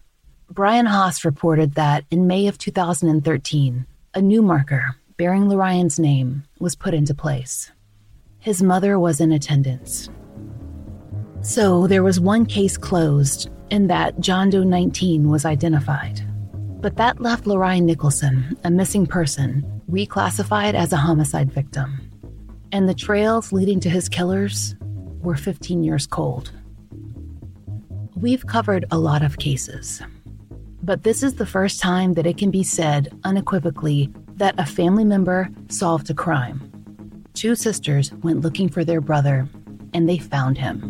Brian 0.50 0.86
Haas 0.86 1.24
reported 1.24 1.74
that 1.74 2.04
in 2.10 2.26
May 2.26 2.46
of 2.46 2.58
2013, 2.58 3.86
a 4.14 4.22
new 4.22 4.42
marker 4.42 4.96
bearing 5.16 5.44
LeRyan's 5.44 5.98
name 5.98 6.44
was 6.58 6.76
put 6.76 6.94
into 6.94 7.14
place. 7.14 7.70
His 8.38 8.62
mother 8.62 8.98
was 8.98 9.20
in 9.20 9.32
attendance. 9.32 10.08
So 11.42 11.86
there 11.86 12.02
was 12.02 12.20
one 12.20 12.46
case 12.46 12.76
closed 12.76 13.50
in 13.70 13.88
that 13.88 14.20
John 14.20 14.50
Doe 14.50 14.62
19 14.62 15.28
was 15.28 15.44
identified. 15.44 16.22
But 16.80 16.96
that 16.96 17.20
left 17.20 17.44
LeRyan 17.44 17.82
Nicholson, 17.82 18.56
a 18.64 18.70
missing 18.70 19.06
person, 19.06 19.82
reclassified 19.90 20.74
as 20.74 20.92
a 20.92 20.96
homicide 20.96 21.52
victim. 21.52 22.00
And 22.70 22.88
the 22.88 22.94
trails 22.94 23.52
leading 23.52 23.80
to 23.80 23.90
his 23.90 24.08
killers 24.08 24.76
were 25.20 25.36
15 25.36 25.82
years 25.82 26.06
cold. 26.06 26.52
We've 28.20 28.44
covered 28.44 28.84
a 28.90 28.98
lot 28.98 29.22
of 29.22 29.38
cases, 29.38 30.02
but 30.82 31.04
this 31.04 31.22
is 31.22 31.36
the 31.36 31.46
first 31.46 31.80
time 31.80 32.14
that 32.14 32.26
it 32.26 32.36
can 32.36 32.50
be 32.50 32.64
said 32.64 33.16
unequivocally 33.22 34.12
that 34.38 34.58
a 34.58 34.66
family 34.66 35.04
member 35.04 35.48
solved 35.68 36.10
a 36.10 36.14
crime. 36.14 36.60
Two 37.34 37.54
sisters 37.54 38.12
went 38.14 38.40
looking 38.40 38.70
for 38.70 38.84
their 38.84 39.00
brother, 39.00 39.46
and 39.94 40.08
they 40.08 40.18
found 40.18 40.58
him. 40.58 40.82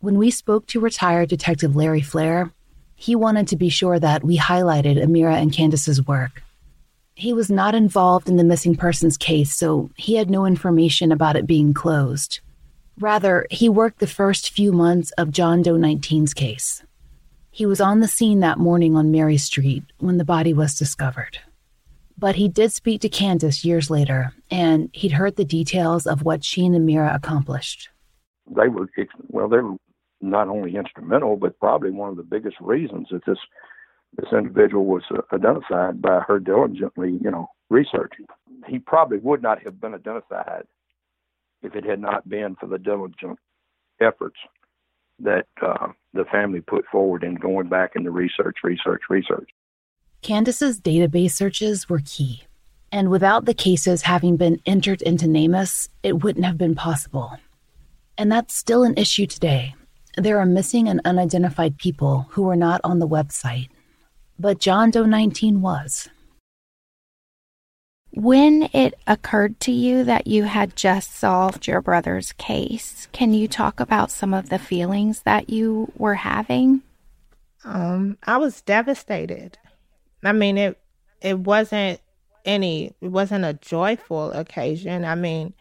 When 0.00 0.18
we 0.18 0.30
spoke 0.30 0.66
to 0.66 0.78
retired 0.78 1.30
Detective 1.30 1.74
Larry 1.74 2.02
Flair, 2.02 2.52
he 2.94 3.16
wanted 3.16 3.48
to 3.48 3.56
be 3.56 3.70
sure 3.70 3.98
that 3.98 4.22
we 4.22 4.36
highlighted 4.36 5.02
Ameera 5.02 5.40
and 5.40 5.50
Candace's 5.50 6.06
work. 6.06 6.42
He 7.14 7.32
was 7.32 7.50
not 7.50 7.74
involved 7.74 8.28
in 8.28 8.36
the 8.36 8.44
missing 8.44 8.76
persons 8.76 9.16
case, 9.16 9.54
so 9.54 9.88
he 9.96 10.16
had 10.16 10.28
no 10.28 10.44
information 10.44 11.10
about 11.10 11.36
it 11.36 11.46
being 11.46 11.72
closed. 11.72 12.40
Rather, 13.02 13.48
he 13.50 13.68
worked 13.68 13.98
the 13.98 14.06
first 14.06 14.52
few 14.52 14.70
months 14.70 15.10
of 15.18 15.32
John 15.32 15.60
Doe 15.60 15.74
19's 15.74 16.32
case. 16.32 16.84
He 17.50 17.66
was 17.66 17.80
on 17.80 17.98
the 17.98 18.06
scene 18.06 18.38
that 18.40 18.60
morning 18.60 18.94
on 18.94 19.10
Mary 19.10 19.38
Street 19.38 19.82
when 19.98 20.18
the 20.18 20.24
body 20.24 20.54
was 20.54 20.78
discovered. 20.78 21.38
But 22.16 22.36
he 22.36 22.48
did 22.48 22.72
speak 22.72 23.00
to 23.00 23.08
Candace 23.08 23.64
years 23.64 23.90
later, 23.90 24.32
and 24.52 24.88
he'd 24.92 25.10
heard 25.10 25.34
the 25.34 25.44
details 25.44 26.06
of 26.06 26.22
what 26.22 26.44
she 26.44 26.64
and 26.64 26.76
Ameera 26.76 27.12
accomplished. 27.12 27.88
They 28.46 28.68
were, 28.68 28.86
well, 29.26 29.48
they 29.48 29.56
were 29.58 29.74
not 30.20 30.46
only 30.46 30.76
instrumental, 30.76 31.36
but 31.36 31.58
probably 31.58 31.90
one 31.90 32.10
of 32.10 32.16
the 32.16 32.22
biggest 32.22 32.56
reasons 32.60 33.08
that 33.10 33.26
this 33.26 33.38
this 34.16 34.30
individual 34.30 34.84
was 34.84 35.02
uh, 35.10 35.22
identified 35.34 36.00
by 36.00 36.20
her 36.28 36.38
diligently, 36.38 37.18
you 37.20 37.30
know, 37.30 37.48
researching. 37.68 38.26
He 38.68 38.78
probably 38.78 39.18
would 39.18 39.42
not 39.42 39.60
have 39.64 39.80
been 39.80 39.94
identified 39.94 40.66
if 41.62 41.74
it 41.74 41.84
had 41.84 42.00
not 42.00 42.28
been 42.28 42.56
for 42.56 42.66
the 42.66 42.78
diligent 42.78 43.38
efforts 44.00 44.36
that 45.20 45.46
uh, 45.64 45.88
the 46.12 46.24
family 46.26 46.60
put 46.60 46.84
forward 46.86 47.22
in 47.22 47.34
going 47.34 47.68
back 47.68 47.92
into 47.94 48.10
research, 48.10 48.58
research, 48.64 49.02
research. 49.08 49.48
Candace's 50.22 50.80
database 50.80 51.32
searches 51.32 51.88
were 51.88 52.02
key, 52.04 52.44
and 52.90 53.10
without 53.10 53.44
the 53.44 53.54
cases 53.54 54.02
having 54.02 54.36
been 54.36 54.60
entered 54.66 55.02
into 55.02 55.26
NamUs, 55.26 55.88
it 56.02 56.22
wouldn't 56.22 56.44
have 56.44 56.58
been 56.58 56.74
possible. 56.74 57.36
And 58.18 58.30
that's 58.30 58.54
still 58.54 58.84
an 58.84 58.94
issue 58.96 59.26
today. 59.26 59.74
There 60.16 60.38
are 60.38 60.46
missing 60.46 60.88
and 60.88 61.00
unidentified 61.04 61.78
people 61.78 62.26
who 62.30 62.48
are 62.50 62.56
not 62.56 62.80
on 62.84 62.98
the 62.98 63.08
website. 63.08 63.68
But 64.38 64.58
John 64.58 64.90
Doe 64.90 65.06
19 65.06 65.62
was. 65.62 66.08
When 68.14 68.68
it 68.74 68.94
occurred 69.06 69.58
to 69.60 69.72
you 69.72 70.04
that 70.04 70.26
you 70.26 70.44
had 70.44 70.76
just 70.76 71.14
solved 71.14 71.66
your 71.66 71.80
brother's 71.80 72.32
case, 72.32 73.08
can 73.12 73.32
you 73.32 73.48
talk 73.48 73.80
about 73.80 74.10
some 74.10 74.34
of 74.34 74.50
the 74.50 74.58
feelings 74.58 75.22
that 75.22 75.48
you 75.48 75.90
were 75.96 76.16
having? 76.16 76.82
Um, 77.64 78.18
I 78.22 78.36
was 78.36 78.60
devastated. 78.60 79.56
I 80.22 80.32
mean, 80.32 80.58
it 80.58 80.78
it 81.22 81.38
wasn't 81.38 82.00
any 82.44 82.94
it 83.00 83.08
wasn't 83.08 83.46
a 83.46 83.54
joyful 83.54 84.30
occasion. 84.32 85.06
I 85.06 85.14
mean, 85.14 85.54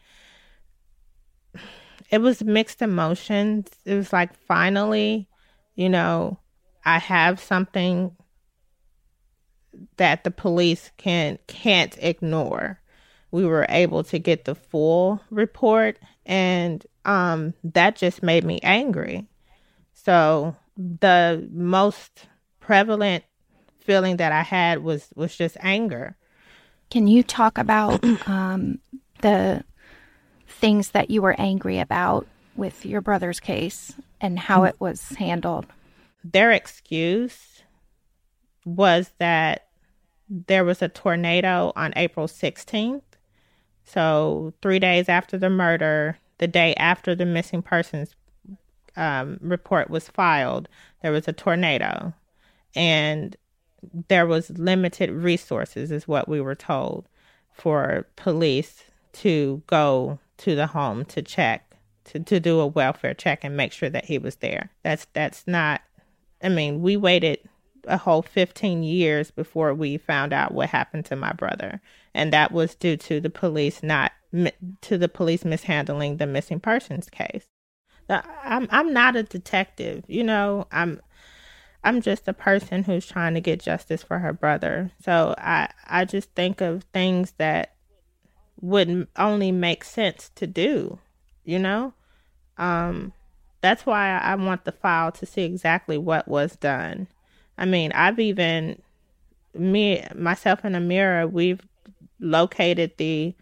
it 2.10 2.20
was 2.20 2.43
mixed 2.43 2.81
emotions. 2.81 3.70
It 3.86 3.96
was 3.96 4.12
like 4.12 4.36
finally, 4.36 5.29
you 5.75 5.88
know, 5.88 6.38
I 6.84 6.98
have 6.98 7.39
something 7.39 8.15
that 9.97 10.23
the 10.23 10.31
police 10.31 10.91
can 10.97 11.39
can't 11.47 11.97
ignore. 12.00 12.79
We 13.31 13.45
were 13.45 13.65
able 13.69 14.03
to 14.05 14.19
get 14.19 14.45
the 14.45 14.55
full 14.55 15.21
report 15.29 15.97
and 16.25 16.85
um 17.05 17.53
that 17.63 17.95
just 17.95 18.23
made 18.23 18.43
me 18.43 18.59
angry. 18.63 19.27
So 19.93 20.55
the 20.77 21.47
most 21.51 22.27
prevalent 22.59 23.23
feeling 23.79 24.17
that 24.17 24.31
I 24.31 24.41
had 24.41 24.83
was 24.83 25.09
was 25.15 25.35
just 25.35 25.57
anger. 25.59 26.15
Can 26.89 27.07
you 27.07 27.23
talk 27.23 27.57
about 27.57 28.03
um, 28.27 28.79
the 29.21 29.63
things 30.47 30.91
that 30.91 31.09
you 31.09 31.21
were 31.21 31.35
angry 31.39 31.79
about 31.79 32.27
with 32.55 32.85
your 32.85 33.01
brother's 33.01 33.39
case 33.39 33.93
and 34.19 34.38
how 34.38 34.63
it 34.63 34.75
was 34.79 35.09
handled? 35.11 35.65
Their 36.23 36.51
excuse 36.51 37.63
was 38.65 39.11
that 39.17 39.67
there 40.31 40.63
was 40.63 40.81
a 40.81 40.88
tornado 40.88 41.73
on 41.75 41.91
April 41.97 42.27
16th. 42.27 43.01
So, 43.83 44.53
three 44.61 44.79
days 44.79 45.09
after 45.09 45.38
the 45.38 45.50
murder, 45.50 46.17
the 46.38 46.47
day 46.47 46.73
after 46.75 47.13
the 47.13 47.25
missing 47.25 47.61
persons 47.61 48.15
um, 48.95 49.38
report 49.41 49.89
was 49.89 50.07
filed, 50.07 50.69
there 51.01 51.11
was 51.11 51.27
a 51.27 51.33
tornado. 51.33 52.13
And 52.73 53.35
there 54.07 54.25
was 54.25 54.50
limited 54.51 55.11
resources, 55.11 55.91
is 55.91 56.07
what 56.07 56.29
we 56.29 56.39
were 56.39 56.55
told, 56.55 57.09
for 57.51 58.07
police 58.15 58.83
to 59.13 59.61
go 59.67 60.19
to 60.38 60.55
the 60.55 60.67
home 60.67 61.03
to 61.05 61.21
check, 61.21 61.75
to, 62.05 62.19
to 62.19 62.39
do 62.39 62.61
a 62.61 62.67
welfare 62.67 63.13
check 63.13 63.43
and 63.43 63.57
make 63.57 63.73
sure 63.73 63.89
that 63.89 64.05
he 64.05 64.17
was 64.17 64.38
there. 64.38 64.69
That's 64.83 65.07
that's 65.11 65.45
not. 65.45 65.81
I 66.41 66.50
mean, 66.50 66.81
we 66.81 66.95
waited 66.95 67.39
a 67.85 67.97
whole 67.97 68.21
15 68.21 68.83
years 68.83 69.31
before 69.31 69.73
we 69.73 69.97
found 69.97 70.33
out 70.33 70.53
what 70.53 70.69
happened 70.69 71.05
to 71.05 71.15
my 71.15 71.33
brother, 71.33 71.81
and 72.13 72.31
that 72.33 72.51
was 72.51 72.75
due 72.75 72.97
to 72.97 73.19
the 73.19 73.29
police 73.29 73.83
not 73.83 74.11
to 74.81 74.97
the 74.97 75.09
police 75.09 75.43
mishandling 75.43 76.17
the 76.17 76.27
missing 76.27 76.59
persons 76.59 77.09
case. 77.09 77.45
I'm 78.09 78.67
I'm 78.71 78.93
not 78.93 79.15
a 79.15 79.23
detective, 79.23 80.03
you 80.07 80.23
know. 80.23 80.67
I'm 80.71 81.01
I'm 81.83 82.01
just 82.01 82.27
a 82.27 82.33
person 82.33 82.83
who's 82.83 83.07
trying 83.07 83.33
to 83.33 83.41
get 83.41 83.61
justice 83.61 84.03
for 84.03 84.19
her 84.19 84.33
brother. 84.33 84.91
So 85.03 85.35
I 85.38 85.69
I 85.88 86.05
just 86.05 86.31
think 86.31 86.61
of 86.61 86.83
things 86.93 87.33
that 87.38 87.75
would 88.59 89.07
only 89.15 89.51
make 89.51 89.83
sense 89.83 90.29
to 90.35 90.47
do, 90.47 91.00
you 91.43 91.59
know? 91.59 91.93
Um 92.57 93.13
that's 93.61 93.85
why 93.85 94.17
I 94.17 94.35
want 94.35 94.65
the 94.65 94.71
file 94.71 95.11
to 95.13 95.25
see 95.25 95.43
exactly 95.43 95.97
what 95.97 96.27
was 96.27 96.55
done. 96.55 97.07
I 97.62 97.65
mean, 97.65 97.91
I've 97.91 98.20
even 98.20 98.82
me 99.53 100.03
myself 100.15 100.65
in 100.65 100.74
and 100.74 100.89
Ameera, 100.89 101.32
we've 101.32 101.62
located 102.20 102.94
the 102.98 103.36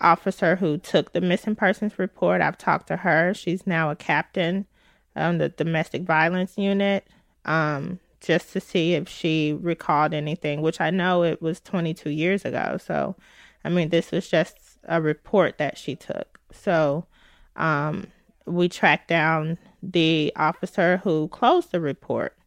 officer 0.00 0.56
who 0.56 0.78
took 0.78 1.12
the 1.12 1.20
missing 1.20 1.54
persons 1.54 1.98
report. 1.98 2.40
I've 2.40 2.56
talked 2.56 2.86
to 2.86 2.96
her. 2.96 3.34
She's 3.34 3.66
now 3.66 3.90
a 3.90 3.96
captain 3.96 4.66
on 5.14 5.36
the 5.36 5.50
domestic 5.50 6.04
violence 6.04 6.56
unit 6.56 7.06
um, 7.44 7.98
just 8.22 8.50
to 8.54 8.60
see 8.60 8.94
if 8.94 9.10
she 9.10 9.52
recalled 9.60 10.14
anything, 10.14 10.62
which 10.62 10.80
I 10.80 10.88
know 10.88 11.22
it 11.22 11.42
was 11.42 11.60
22 11.60 12.08
years 12.08 12.46
ago. 12.46 12.78
So, 12.82 13.14
I 13.62 13.68
mean, 13.68 13.90
this 13.90 14.10
was 14.10 14.26
just 14.26 14.56
a 14.84 15.02
report 15.02 15.58
that 15.58 15.76
she 15.76 15.96
took. 15.96 16.40
So, 16.50 17.04
um, 17.56 18.06
we 18.46 18.70
tracked 18.70 19.08
down 19.08 19.58
the 19.82 20.32
officer 20.34 21.02
who 21.04 21.28
closed 21.28 21.72
the 21.72 21.80
report. 21.80 22.37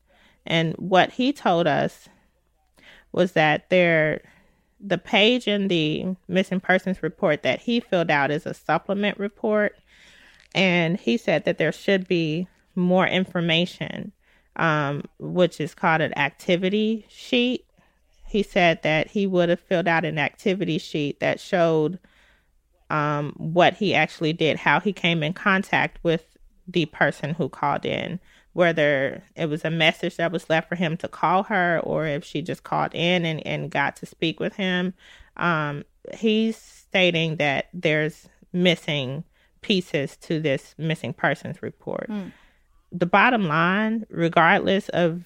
And 0.46 0.74
what 0.76 1.12
he 1.12 1.34
told 1.34 1.68
us 1.68 2.10
was 3.12 3.34
that 3.34 3.70
there, 3.70 4.22
the 4.80 4.98
page 4.98 5.48
in 5.48 5.68
the 5.68 6.16
missing 6.28 6.60
persons 6.60 7.04
report 7.04 7.44
that 7.44 7.62
he 7.62 7.80
filled 7.80 8.10
out 8.10 8.32
is 8.32 8.46
a 8.46 8.54
supplement 8.54 9.20
report. 9.20 9.76
And 10.56 11.00
he 11.00 11.18
said 11.18 11.46
that 11.46 11.58
there 11.58 11.72
should 11.72 12.08
be 12.08 12.48
more 12.76 13.08
information 13.08 14.12
um, 14.56 15.04
which 15.20 15.60
is 15.60 15.74
called 15.74 16.02
an 16.02 16.18
activity 16.18 17.06
sheet. 17.10 17.66
He 18.28 18.44
said 18.44 18.82
that 18.84 19.08
he 19.10 19.28
would 19.28 19.50
have 19.50 19.60
filled 19.60 19.88
out 19.88 20.06
an 20.06 20.18
activity 20.18 20.78
sheet 20.78 21.20
that 21.20 21.40
showed 21.40 22.00
um, 22.90 23.34
what 23.38 23.76
he 23.76 23.94
actually 23.94 24.34
did, 24.34 24.58
how 24.58 24.80
he 24.80 24.94
came 24.94 25.24
in 25.24 25.34
contact 25.34 26.00
with 26.04 26.38
the 26.68 26.86
person 26.86 27.34
who 27.34 27.50
called 27.50 27.86
in, 27.86 28.20
whether 28.54 29.24
it 29.36 29.48
was 29.48 29.64
a 29.64 29.72
message 29.72 30.18
that 30.18 30.32
was 30.32 30.50
left 30.50 30.68
for 30.68 30.76
him 30.76 30.98
to 30.98 31.08
call 31.08 31.44
her 31.44 31.80
or 31.84 32.06
if 32.06 32.24
she 32.24 32.42
just 32.42 32.64
called 32.64 32.94
in 32.94 33.26
and, 33.26 33.46
and 33.46 33.72
got 33.72 33.96
to 33.98 34.06
speak 34.06 34.40
with 34.40 34.56
him. 34.56 34.94
Um, 35.38 35.86
he's 36.14 36.58
stating 36.58 37.38
that 37.38 37.70
there's 37.74 38.28
missing 38.52 39.24
pieces 39.62 40.18
to 40.18 40.40
this 40.40 40.76
missing 40.78 41.14
persons 41.14 41.62
report. 41.62 42.08
Mm 42.10 42.32
the 42.92 43.06
bottom 43.06 43.48
line, 43.48 44.06
regardless 44.10 44.90
of 44.90 45.24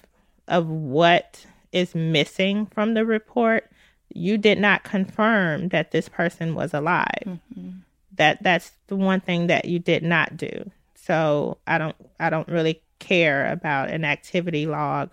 of 0.48 0.68
what 0.68 1.44
is 1.72 1.94
missing 1.94 2.66
from 2.66 2.94
the 2.94 3.04
report, 3.04 3.68
you 4.14 4.38
did 4.38 4.58
not 4.58 4.84
confirm 4.84 5.68
that 5.70 5.90
this 5.90 6.08
person 6.08 6.54
was 6.54 6.72
alive. 6.72 7.24
Mm-hmm. 7.24 7.70
That 8.14 8.42
that's 8.42 8.72
the 8.86 8.96
one 8.96 9.20
thing 9.20 9.48
that 9.48 9.64
you 9.64 9.78
did 9.78 10.02
not 10.02 10.36
do. 10.36 10.70
So 10.94 11.58
I 11.66 11.78
don't 11.78 11.96
I 12.20 12.30
don't 12.30 12.48
really 12.48 12.80
care 12.98 13.50
about 13.50 13.90
an 13.90 14.04
activity 14.04 14.66
log. 14.66 15.10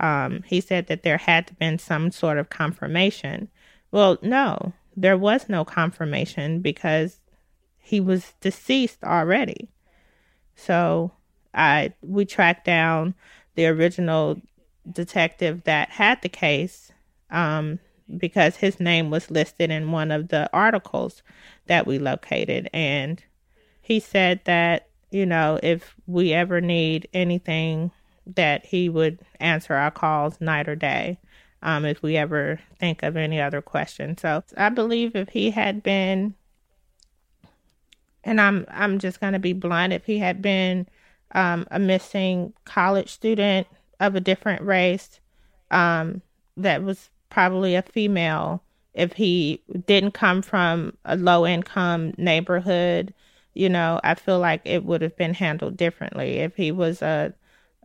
Um, 0.00 0.42
he 0.46 0.60
said 0.60 0.88
that 0.88 1.02
there 1.02 1.18
had 1.18 1.56
been 1.58 1.78
some 1.78 2.10
sort 2.10 2.38
of 2.38 2.50
confirmation. 2.50 3.48
Well, 3.90 4.18
no, 4.22 4.72
there 4.96 5.16
was 5.16 5.48
no 5.48 5.64
confirmation 5.64 6.60
because 6.60 7.20
he 7.78 8.00
was 8.00 8.34
deceased 8.40 9.04
already. 9.04 9.68
So 10.56 11.12
I 11.52 11.92
we 12.02 12.24
tracked 12.24 12.64
down 12.64 13.14
the 13.54 13.66
original 13.66 14.40
detective 14.90 15.64
that 15.64 15.90
had 15.90 16.20
the 16.22 16.28
case 16.28 16.92
um, 17.30 17.78
because 18.16 18.56
his 18.56 18.80
name 18.80 19.10
was 19.10 19.30
listed 19.30 19.70
in 19.70 19.92
one 19.92 20.10
of 20.10 20.28
the 20.28 20.48
articles 20.52 21.22
that 21.66 21.86
we 21.86 21.98
located, 21.98 22.68
and 22.72 23.22
he 23.80 24.00
said 24.00 24.40
that 24.44 24.88
you 25.14 25.24
know 25.24 25.60
if 25.62 25.94
we 26.06 26.32
ever 26.32 26.60
need 26.60 27.08
anything, 27.14 27.92
that 28.26 28.66
he 28.66 28.88
would 28.88 29.20
answer 29.38 29.74
our 29.74 29.90
calls 29.90 30.40
night 30.40 30.68
or 30.68 30.74
day. 30.74 31.18
Um, 31.62 31.86
if 31.86 32.02
we 32.02 32.18
ever 32.18 32.60
think 32.78 33.02
of 33.02 33.16
any 33.16 33.40
other 33.40 33.62
questions. 33.62 34.20
So 34.20 34.42
I 34.54 34.68
believe 34.68 35.16
if 35.16 35.30
he 35.30 35.50
had 35.50 35.82
been, 35.82 36.34
and 38.22 38.38
I'm 38.38 38.66
I'm 38.68 38.98
just 38.98 39.18
gonna 39.20 39.38
be 39.38 39.54
blunt, 39.54 39.92
if 39.92 40.04
he 40.04 40.18
had 40.18 40.42
been 40.42 40.86
um, 41.32 41.66
a 41.70 41.78
missing 41.78 42.52
college 42.64 43.08
student 43.08 43.66
of 44.00 44.14
a 44.14 44.20
different 44.20 44.62
race 44.62 45.20
um, 45.70 46.20
that 46.56 46.82
was 46.82 47.08
probably 47.30 47.76
a 47.76 47.82
female. 47.82 48.62
If 48.92 49.14
he 49.14 49.62
didn't 49.86 50.12
come 50.12 50.42
from 50.42 50.96
a 51.04 51.16
low 51.16 51.46
income 51.46 52.14
neighborhood, 52.18 53.14
you 53.54 53.68
know, 53.68 54.00
I 54.02 54.14
feel 54.14 54.38
like 54.38 54.62
it 54.64 54.84
would 54.84 55.02
have 55.02 55.16
been 55.16 55.34
handled 55.34 55.76
differently. 55.76 56.38
If 56.38 56.56
he 56.56 56.72
was 56.72 57.02
a 57.02 57.34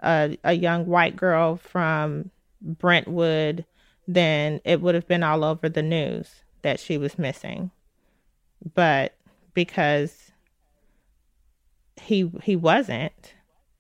a, 0.02 0.38
a 0.44 0.54
young 0.54 0.86
white 0.86 1.16
girl 1.16 1.58
from 1.58 2.32
Brentwood, 2.62 3.66
then 4.08 4.62
it 4.64 4.82
would 4.82 4.96
have 4.96 5.08
been 5.08 5.24
all 5.24 5.44
over 5.44 5.70
the 5.70 5.84
news 5.84 6.44
that 6.62 6.80
she 6.80 6.98
was 6.98 7.20
missing. 7.20 7.72
But 8.74 9.16
because 9.54 10.32
he 12.02 12.32
he 12.44 12.56
wasn't, 12.56 13.36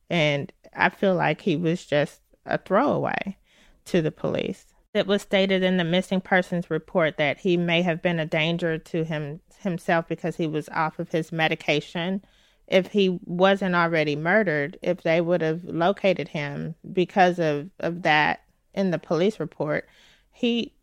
and 0.09 0.51
I 0.75 0.89
feel 0.89 1.15
like 1.15 1.41
he 1.41 1.55
was 1.55 1.85
just 1.85 2.21
a 2.45 2.57
throwaway 2.57 3.37
to 3.85 4.01
the 4.01 4.11
police. 4.11 4.65
It 4.93 5.05
was 5.05 5.21
stated 5.21 5.61
in 5.63 5.77
the 5.77 5.83
missing 5.83 6.19
persons 6.21 6.69
report 6.71 7.17
that 7.17 7.39
he 7.39 7.57
may 7.57 7.83
have 7.83 8.01
been 8.01 8.19
a 8.19 8.25
danger 8.25 8.77
to 8.77 9.03
him 9.03 9.39
himself 9.59 10.07
because 10.07 10.37
he 10.37 10.47
was 10.47 10.69
off 10.69 10.99
of 10.99 11.11
his 11.11 11.31
medication. 11.31 12.23
If 12.67 12.91
he 12.91 13.19
wasn't 13.25 13.75
already 13.75 14.15
murdered, 14.15 14.77
if 14.81 15.03
they 15.03 15.21
would 15.21 15.41
have 15.41 15.63
located 15.63 16.29
him 16.29 16.75
because 16.91 17.39
of, 17.39 17.69
of 17.79 18.01
that 18.03 18.41
in 18.73 18.91
the 18.91 18.99
police 18.99 19.39
report, 19.39 19.87
he 20.31 20.73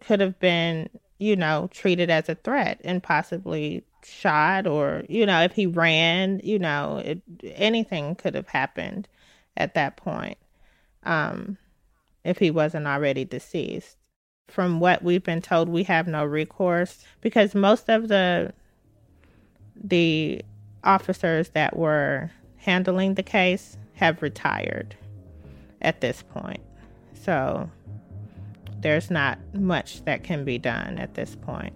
could 0.00 0.20
have 0.20 0.38
been, 0.38 0.88
you 1.18 1.36
know, 1.36 1.68
treated 1.70 2.10
as 2.10 2.28
a 2.28 2.34
threat 2.36 2.80
and 2.84 3.02
possibly 3.02 3.84
shot 4.04 4.66
or 4.66 5.04
you 5.08 5.26
know 5.26 5.42
if 5.42 5.52
he 5.52 5.66
ran 5.66 6.40
you 6.42 6.58
know 6.58 7.02
it, 7.04 7.20
anything 7.54 8.14
could 8.14 8.34
have 8.34 8.48
happened 8.48 9.06
at 9.56 9.74
that 9.74 9.96
point 9.96 10.38
um 11.04 11.58
if 12.24 12.38
he 12.38 12.50
wasn't 12.50 12.86
already 12.86 13.24
deceased 13.24 13.96
from 14.50 14.80
what 14.80 15.02
we've 15.02 15.22
been 15.22 15.40
told 15.40 15.68
we 15.68 15.84
have 15.84 16.06
no 16.06 16.24
recourse 16.24 17.04
because 17.20 17.54
most 17.54 17.88
of 17.88 18.08
the 18.08 18.52
the 19.82 20.42
officers 20.84 21.50
that 21.50 21.76
were 21.76 22.30
handling 22.56 23.14
the 23.14 23.22
case 23.22 23.78
have 23.94 24.22
retired 24.22 24.96
at 25.80 26.00
this 26.00 26.22
point. 26.22 26.60
So 27.14 27.70
there's 28.80 29.10
not 29.10 29.38
much 29.54 30.04
that 30.04 30.24
can 30.24 30.44
be 30.44 30.58
done 30.58 30.98
at 30.98 31.14
this 31.14 31.36
point. 31.36 31.74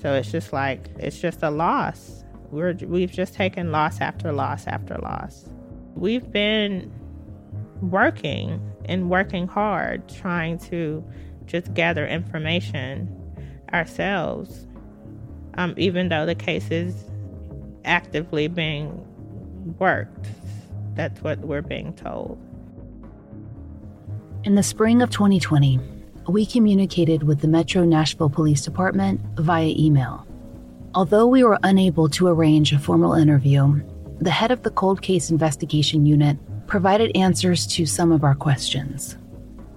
So 0.00 0.14
it's 0.14 0.30
just 0.30 0.52
like 0.52 0.90
it's 0.98 1.18
just 1.18 1.42
a 1.42 1.50
loss. 1.50 2.24
We're 2.50 2.74
we've 2.82 3.12
just 3.12 3.34
taken 3.34 3.72
loss 3.72 4.00
after 4.00 4.32
loss 4.32 4.66
after 4.66 4.96
loss. 4.98 5.48
We've 5.94 6.30
been 6.30 6.92
working 7.82 8.60
and 8.86 9.10
working 9.10 9.46
hard 9.46 10.08
trying 10.08 10.58
to 10.58 11.04
just 11.46 11.72
gather 11.74 12.06
information 12.06 13.08
ourselves. 13.72 14.66
Um, 15.56 15.74
even 15.76 16.08
though 16.08 16.26
the 16.26 16.34
case 16.34 16.70
is 16.70 17.04
actively 17.84 18.48
being 18.48 19.04
worked. 19.78 20.28
That's 20.94 21.22
what 21.22 21.38
we're 21.40 21.62
being 21.62 21.92
told. 21.94 22.38
In 24.44 24.54
the 24.54 24.62
spring 24.62 25.02
of 25.02 25.10
2020, 25.10 25.80
we 26.28 26.46
communicated 26.46 27.22
with 27.22 27.40
the 27.40 27.48
Metro 27.48 27.84
Nashville 27.84 28.30
Police 28.30 28.62
Department 28.62 29.20
via 29.36 29.72
email. 29.76 30.26
Although 30.94 31.26
we 31.26 31.42
were 31.42 31.58
unable 31.62 32.08
to 32.10 32.28
arrange 32.28 32.72
a 32.72 32.78
formal 32.78 33.14
interview, 33.14 33.82
the 34.20 34.30
head 34.30 34.50
of 34.50 34.62
the 34.62 34.70
Cold 34.70 35.02
Case 35.02 35.30
Investigation 35.30 36.06
Unit 36.06 36.38
provided 36.66 37.16
answers 37.16 37.66
to 37.68 37.86
some 37.86 38.12
of 38.12 38.24
our 38.24 38.34
questions. 38.34 39.16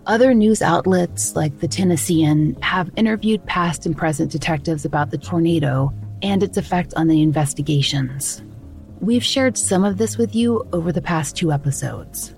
Other 0.06 0.34
news 0.34 0.62
outlets, 0.62 1.36
like 1.36 1.60
the 1.60 1.67
Tennessean, 1.67 2.56
have 2.62 2.89
interviewed 2.95 3.45
past 3.45 3.86
and 3.86 3.95
present 3.95 4.32
detectives 4.32 4.86
about 4.86 5.12
the 5.12 5.17
tornado 5.17 5.93
and 6.21 6.41
its 6.41 6.58
effect 6.58 6.93
on 6.95 7.08
the 7.08 7.21
investigations. 7.21 8.41
We've 9.02 9.23
shared 9.23 9.58
some 9.58 9.84
of 9.84 9.97
this 9.97 10.17
with 10.17 10.34
you 10.34 10.67
over 10.71 10.91
the 10.91 11.02
past 11.02 11.36
two 11.36 11.52
episodes. 11.52 12.34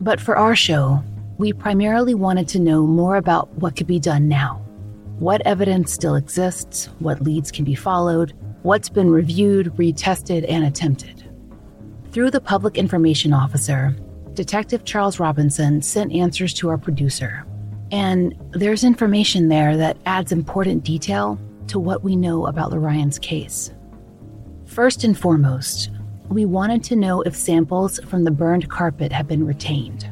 But 0.00 0.20
for 0.20 0.36
our 0.36 0.54
show, 0.54 1.02
we 1.36 1.52
primarily 1.52 2.14
wanted 2.14 2.46
to 2.48 2.60
know 2.60 2.86
more 2.86 3.16
about 3.16 3.50
what 3.54 3.76
could 3.76 3.88
be 3.88 3.98
done 3.98 4.28
now. 4.28 4.64
What 5.18 5.42
evidence 5.44 5.92
still 5.92 6.14
exists, 6.14 6.86
what 7.00 7.22
leads 7.22 7.50
can 7.50 7.64
be 7.64 7.74
followed, 7.74 8.32
what's 8.62 8.88
been 8.88 9.10
reviewed, 9.10 9.66
retested, 9.76 10.46
and 10.48 10.64
attempted. 10.64 11.23
Through 12.14 12.30
the 12.30 12.40
Public 12.40 12.78
Information 12.78 13.32
Officer, 13.32 13.92
Detective 14.34 14.84
Charles 14.84 15.18
Robinson 15.18 15.82
sent 15.82 16.12
answers 16.12 16.54
to 16.54 16.68
our 16.68 16.78
producer. 16.78 17.44
And 17.90 18.36
there's 18.52 18.84
information 18.84 19.48
there 19.48 19.76
that 19.76 19.96
adds 20.06 20.30
important 20.30 20.84
detail 20.84 21.40
to 21.66 21.80
what 21.80 22.04
we 22.04 22.14
know 22.14 22.46
about 22.46 22.70
LeRyan's 22.70 23.18
case. 23.18 23.72
First 24.64 25.02
and 25.02 25.18
foremost, 25.18 25.90
we 26.28 26.44
wanted 26.44 26.84
to 26.84 26.94
know 26.94 27.20
if 27.22 27.34
samples 27.34 27.98
from 28.04 28.22
the 28.22 28.30
burned 28.30 28.70
carpet 28.70 29.10
had 29.10 29.26
been 29.26 29.44
retained. 29.44 30.08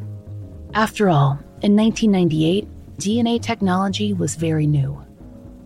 After 0.74 1.08
all, 1.08 1.38
in 1.62 1.76
1998, 1.76 2.66
DNA 2.98 3.40
technology 3.40 4.12
was 4.12 4.34
very 4.34 4.66
new. 4.66 5.00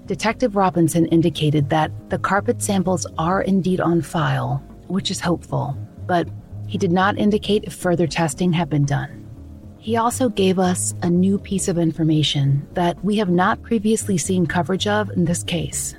Detective 0.05 0.55
Robinson 0.55 1.07
indicated 1.07 1.71
that 1.71 1.91
the 2.11 2.19
carpet 2.19 2.61
samples 2.61 3.07
are 3.17 3.41
indeed 3.41 3.81
on 3.81 4.03
file, 4.03 4.63
which 4.89 5.11
is 5.11 5.19
hopeful, 5.19 5.75
but 6.07 6.29
he 6.67 6.79
did 6.79 6.93
not 6.93 7.19
indicate 7.19 7.65
if 7.65 7.75
further 7.75 8.07
testing 8.07 8.53
had 8.53 8.69
been 8.69 8.85
done. 8.85 9.27
He 9.79 9.97
also 9.97 10.29
gave 10.29 10.59
us 10.59 10.95
a 11.03 11.11
new 11.11 11.39
piece 11.39 11.69
of 11.69 11.79
information 11.79 12.67
that 12.75 13.03
we 13.05 13.17
have 13.17 13.29
not 13.29 13.63
previously 13.63 14.19
seen 14.19 14.47
coverage 14.47 14.87
of 14.87 15.11
in 15.11 15.25
this 15.25 15.45
case. 15.45 15.93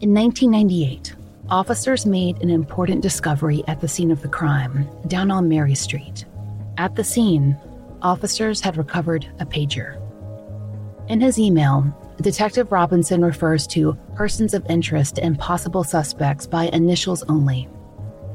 In 0.00 0.12
1998, 0.12 1.14
officers 1.48 2.06
made 2.06 2.42
an 2.42 2.50
important 2.50 3.02
discovery 3.02 3.62
at 3.68 3.80
the 3.80 3.86
scene 3.86 4.10
of 4.10 4.22
the 4.22 4.28
crime, 4.28 4.88
down 5.06 5.30
on 5.30 5.48
Mary 5.48 5.76
Street. 5.76 6.24
At 6.76 6.96
the 6.96 7.04
scene, 7.04 7.56
officers 8.02 8.60
had 8.60 8.76
recovered 8.76 9.28
a 9.38 9.46
pager. 9.46 10.00
In 11.08 11.20
his 11.20 11.38
email, 11.38 11.84
Detective 12.20 12.72
Robinson 12.72 13.24
refers 13.24 13.66
to 13.68 13.96
persons 14.14 14.54
of 14.54 14.64
interest 14.70 15.18
and 15.18 15.38
possible 15.38 15.84
suspects 15.84 16.46
by 16.46 16.64
initials 16.72 17.22
only. 17.24 17.68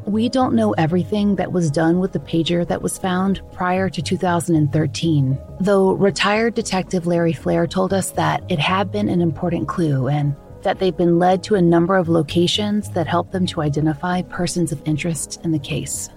We 0.05 0.29
don't 0.29 0.55
know 0.55 0.71
everything 0.73 1.35
that 1.35 1.51
was 1.51 1.69
done 1.69 1.99
with 1.99 2.13
the 2.13 2.19
pager 2.19 2.67
that 2.67 2.81
was 2.81 2.97
found 2.97 3.41
prior 3.51 3.89
to 3.89 4.01
2013, 4.01 5.37
though 5.59 5.91
retired 5.91 6.55
Detective 6.55 7.05
Larry 7.05 7.33
Flair 7.33 7.67
told 7.67 7.93
us 7.93 8.11
that 8.11 8.43
it 8.49 8.59
had 8.59 8.91
been 8.91 9.09
an 9.09 9.21
important 9.21 9.67
clue 9.67 10.07
and 10.07 10.35
that 10.63 10.79
they've 10.79 10.95
been 10.95 11.19
led 11.19 11.43
to 11.43 11.55
a 11.55 11.61
number 11.61 11.95
of 11.95 12.09
locations 12.09 12.89
that 12.91 13.07
help 13.07 13.31
them 13.31 13.45
to 13.47 13.61
identify 13.61 14.21
persons 14.23 14.71
of 14.71 14.81
interest 14.85 15.39
in 15.43 15.51
the 15.51 15.59
case. 15.59 16.09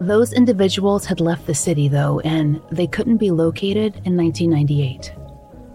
Those 0.00 0.32
individuals 0.32 1.06
had 1.06 1.20
left 1.20 1.46
the 1.46 1.54
city, 1.54 1.88
though, 1.88 2.20
and 2.20 2.60
they 2.72 2.86
couldn't 2.86 3.18
be 3.18 3.30
located 3.30 4.00
in 4.04 4.16
1998. 4.16 5.14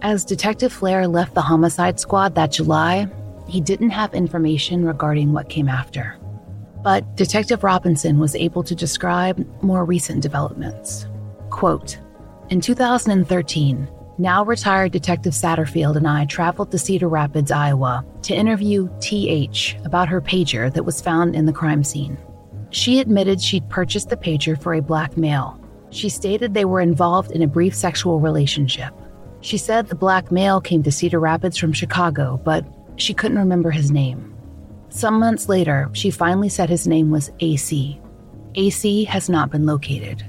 As 0.02 0.26
Detective 0.26 0.74
Flair 0.74 1.08
left 1.08 1.34
the 1.34 1.42
homicide 1.42 2.00
squad 2.00 2.36
that 2.36 2.52
July, 2.52 3.08
he 3.48 3.62
didn't 3.62 3.92
have 3.92 4.14
information 4.14 4.84
regarding 4.84 5.32
what 5.32 5.50
came 5.50 5.70
after. 5.70 6.18
But 6.88 7.18
Detective 7.18 7.66
Robinson 7.66 8.18
was 8.18 8.34
able 8.34 8.64
to 8.64 8.74
describe 8.74 9.46
more 9.62 9.84
recent 9.84 10.22
developments. 10.22 11.06
Quote 11.50 12.00
In 12.50 12.62
2013, 12.62 13.90
now 14.18 14.46
retired 14.46 14.94
Detective 14.94 15.34
Satterfield 15.34 15.98
and 15.98 16.08
I 16.08 16.24
traveled 16.24 16.72
to 16.72 16.78
Cedar 16.78 17.10
Rapids, 17.10 17.52
Iowa, 17.52 18.06
to 18.22 18.34
interview 18.34 18.88
TH 19.02 19.76
about 19.84 20.08
her 20.08 20.22
pager 20.22 20.74
that 20.74 20.86
was 20.86 21.02
found 21.02 21.36
in 21.36 21.46
the 21.46 21.52
crime 21.52 21.84
scene. 21.84 22.18
She 22.70 23.02
admitted 23.02 23.42
she'd 23.42 23.70
purchased 23.70 24.08
the 24.08 24.16
pager 24.16 24.58
for 24.58 24.74
a 24.74 24.82
black 24.82 25.18
male. 25.18 25.62
She 25.90 26.08
stated 26.08 26.54
they 26.54 26.64
were 26.64 26.80
involved 26.80 27.32
in 27.32 27.42
a 27.42 27.48
brief 27.48 27.76
sexual 27.76 28.22
relationship. 28.22 28.94
She 29.42 29.58
said 29.58 29.88
the 29.88 29.96
black 29.96 30.32
male 30.32 30.62
came 30.62 30.84
to 30.84 30.92
Cedar 30.94 31.20
Rapids 31.20 31.58
from 31.58 31.74
Chicago, 31.74 32.40
but 32.46 32.66
she 32.96 33.14
couldn't 33.14 33.40
remember 33.40 33.72
his 33.72 33.92
name. 33.92 34.37
Some 34.90 35.20
months 35.20 35.50
later, 35.50 35.90
she 35.94 36.12
finally 36.12 36.50
said 36.50 36.70
his 36.70 36.88
name 36.88 37.12
was 37.12 37.32
AC. 37.40 38.00
AC 38.56 39.04
has 39.06 39.30
not 39.30 39.52
been 39.52 39.66
located. 39.66 40.24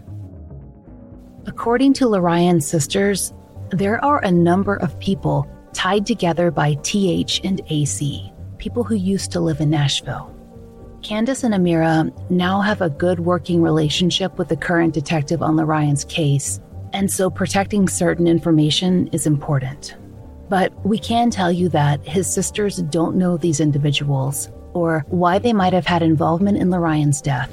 According 1.46 1.94
to 1.94 2.06
LeRyan's 2.06 2.66
sisters, 2.66 3.32
there 3.70 4.04
are 4.04 4.22
a 4.22 4.30
number 4.30 4.76
of 4.76 4.98
people 4.98 5.48
tied 5.72 6.04
together 6.04 6.50
by 6.50 6.74
TH 6.82 7.40
and 7.44 7.60
AC, 7.70 8.32
people 8.58 8.84
who 8.84 8.96
used 8.96 9.30
to 9.32 9.40
live 9.40 9.60
in 9.60 9.70
Nashville. 9.70 10.34
Candace 11.02 11.44
and 11.44 11.54
Ameera 11.54 12.12
now 12.30 12.60
have 12.60 12.82
a 12.82 12.90
good 12.90 13.20
working 13.20 13.62
relationship 13.62 14.36
with 14.36 14.48
the 14.48 14.56
current 14.56 14.92
detective 14.92 15.42
on 15.42 15.54
LeRyan's 15.54 16.04
case, 16.04 16.60
and 16.92 17.10
so 17.10 17.30
protecting 17.30 17.88
certain 17.88 18.26
information 18.26 19.06
is 19.08 19.26
important. 19.26 19.96
But 20.48 20.72
we 20.86 20.98
can 20.98 21.30
tell 21.30 21.52
you 21.52 21.68
that 21.70 22.06
his 22.06 22.26
sisters 22.26 22.78
don't 22.78 23.16
know 23.16 23.36
these 23.36 23.60
individuals 23.60 24.50
or 24.72 25.04
why 25.08 25.38
they 25.38 25.52
might 25.52 25.72
have 25.72 25.86
had 25.86 26.02
involvement 26.02 26.58
in 26.58 26.68
LeRyan's 26.68 27.20
death. 27.20 27.52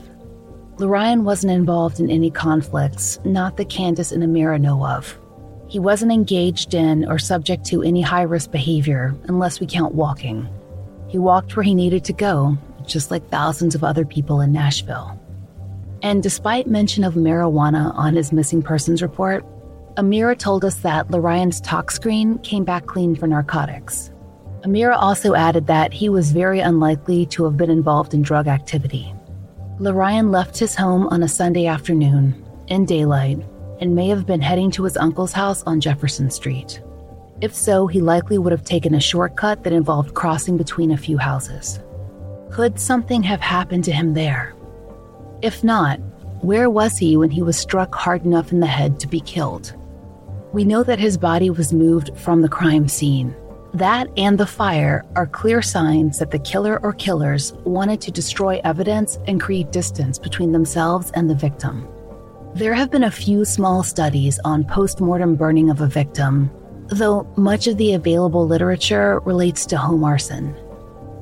LeRyan 0.77 1.23
wasn't 1.23 1.53
involved 1.53 1.99
in 1.99 2.09
any 2.09 2.29
conflicts, 2.29 3.19
not 3.23 3.57
that 3.57 3.69
Candace 3.69 4.11
and 4.11 4.23
Ameera 4.23 4.59
know 4.59 4.85
of. 4.85 5.17
He 5.67 5.79
wasn't 5.79 6.11
engaged 6.11 6.73
in 6.73 7.07
or 7.09 7.17
subject 7.17 7.65
to 7.67 7.81
any 7.81 8.01
high 8.01 8.21
risk 8.21 8.51
behavior 8.51 9.15
unless 9.23 9.59
we 9.59 9.67
count 9.67 9.95
walking. 9.95 10.47
He 11.07 11.17
walked 11.17 11.55
where 11.55 11.63
he 11.63 11.73
needed 11.73 12.03
to 12.05 12.13
go, 12.13 12.57
just 12.85 13.09
like 13.09 13.29
thousands 13.29 13.73
of 13.73 13.83
other 13.83 14.05
people 14.05 14.41
in 14.41 14.51
Nashville. 14.51 15.19
And 16.01 16.21
despite 16.21 16.67
mention 16.67 17.03
of 17.03 17.15
marijuana 17.15 17.95
on 17.95 18.15
his 18.15 18.31
missing 18.31 18.61
persons 18.61 19.01
report, 19.01 19.45
Ameera 19.97 20.37
told 20.37 20.65
us 20.65 20.75
that 20.79 21.07
LeRyan's 21.07 21.61
tox 21.61 21.95
screen 21.95 22.37
came 22.39 22.65
back 22.65 22.85
clean 22.85 23.15
for 23.15 23.27
narcotics. 23.27 24.11
Ameera 24.63 24.97
also 24.97 25.35
added 25.35 25.67
that 25.67 25.93
he 25.93 26.09
was 26.09 26.33
very 26.33 26.59
unlikely 26.59 27.25
to 27.27 27.45
have 27.45 27.55
been 27.55 27.69
involved 27.69 28.13
in 28.13 28.21
drug 28.21 28.47
activity. 28.47 29.13
LeRyan 29.79 30.31
left 30.31 30.57
his 30.57 30.75
home 30.75 31.07
on 31.07 31.23
a 31.23 31.29
Sunday 31.29 31.65
afternoon, 31.65 32.45
in 32.67 32.83
daylight, 32.83 33.39
and 33.79 33.95
may 33.95 34.09
have 34.09 34.25
been 34.25 34.41
heading 34.41 34.69
to 34.71 34.83
his 34.83 34.97
uncle's 34.97 35.31
house 35.31 35.63
on 35.63 35.79
Jefferson 35.79 36.29
Street. 36.29 36.81
If 37.39 37.55
so, 37.55 37.87
he 37.87 38.01
likely 38.01 38.37
would 38.37 38.51
have 38.51 38.65
taken 38.65 38.95
a 38.95 38.99
shortcut 38.99 39.63
that 39.63 39.71
involved 39.71 40.13
crossing 40.13 40.57
between 40.57 40.91
a 40.91 40.97
few 40.97 41.17
houses. 41.17 41.79
Could 42.51 42.81
something 42.81 43.23
have 43.23 43.41
happened 43.41 43.85
to 43.85 43.93
him 43.93 44.13
there? 44.13 44.55
If 45.41 45.63
not, 45.63 46.01
where 46.41 46.69
was 46.69 46.97
he 46.97 47.15
when 47.15 47.31
he 47.31 47.41
was 47.41 47.57
struck 47.57 47.95
hard 47.95 48.25
enough 48.25 48.51
in 48.51 48.59
the 48.59 48.67
head 48.67 48.99
to 48.99 49.07
be 49.07 49.21
killed? 49.21 49.73
We 50.55 50.63
know 50.63 50.83
that 50.83 50.99
his 50.99 51.17
body 51.17 51.49
was 51.49 51.73
moved 51.73 52.17
from 52.17 52.41
the 52.41 52.47
crime 52.47 52.87
scene. 52.87 53.35
That 53.73 54.07
and 54.15 54.37
the 54.37 54.45
fire 54.45 55.03
are 55.17 55.27
clear 55.27 55.61
signs 55.61 56.19
that 56.19 56.31
the 56.31 56.39
killer 56.39 56.79
or 56.81 56.93
killers 56.93 57.51
wanted 57.65 57.99
to 57.99 58.11
destroy 58.11 58.61
evidence 58.63 59.19
and 59.27 59.41
create 59.41 59.73
distance 59.73 60.17
between 60.17 60.53
themselves 60.53 61.11
and 61.13 61.29
the 61.29 61.35
victim. 61.35 61.85
There 62.53 62.73
have 62.73 62.89
been 62.89 63.03
a 63.03 63.11
few 63.11 63.43
small 63.43 63.83
studies 63.83 64.39
on 64.45 64.63
post 64.63 65.01
mortem 65.01 65.35
burning 65.35 65.69
of 65.69 65.81
a 65.81 65.87
victim, 65.87 66.49
though 66.87 67.27
much 67.35 67.67
of 67.67 67.75
the 67.75 67.91
available 67.91 68.47
literature 68.47 69.19
relates 69.25 69.65
to 69.65 69.77
home 69.77 70.05
arson. 70.05 70.55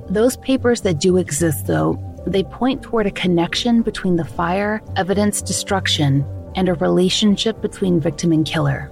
Those 0.09 0.37
papers 0.37 0.81
that 0.81 0.99
do 0.99 1.17
exist, 1.17 1.65
though, 1.65 1.97
they 2.27 2.43
point 2.43 2.83
toward 2.83 3.07
a 3.07 3.11
connection 3.11 3.81
between 3.81 4.15
the 4.15 4.25
fire, 4.25 4.79
evidence 4.95 5.41
destruction, 5.41 6.23
and 6.55 6.69
a 6.69 6.75
relationship 6.75 7.63
between 7.63 7.99
victim 7.99 8.31
and 8.31 8.45
killer. 8.45 8.91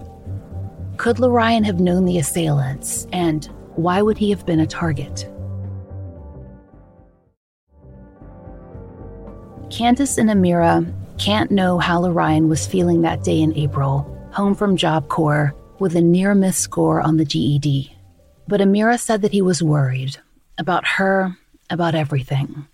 Could 1.01 1.17
LeRyan 1.17 1.65
have 1.65 1.79
known 1.79 2.05
the 2.05 2.19
assailants, 2.19 3.07
and 3.11 3.45
why 3.73 4.03
would 4.03 4.19
he 4.19 4.29
have 4.29 4.45
been 4.45 4.59
a 4.59 4.67
target? 4.67 5.27
Candace 9.71 10.19
and 10.19 10.29
Ameera 10.29 10.85
can't 11.17 11.49
know 11.49 11.79
how 11.79 12.01
LeRyan 12.01 12.49
was 12.49 12.67
feeling 12.67 13.01
that 13.01 13.23
day 13.23 13.41
in 13.41 13.57
April, 13.57 14.15
home 14.31 14.53
from 14.53 14.77
Job 14.77 15.07
Corps 15.07 15.55
with 15.79 15.95
a 15.95 16.01
near 16.01 16.35
miss 16.35 16.59
score 16.59 17.01
on 17.01 17.17
the 17.17 17.25
GED. 17.25 17.91
But 18.47 18.61
Ameera 18.61 18.99
said 18.99 19.23
that 19.23 19.31
he 19.31 19.41
was 19.41 19.63
worried 19.63 20.17
about 20.59 20.85
her, 20.85 21.35
about 21.71 21.95
everything. 21.95 22.67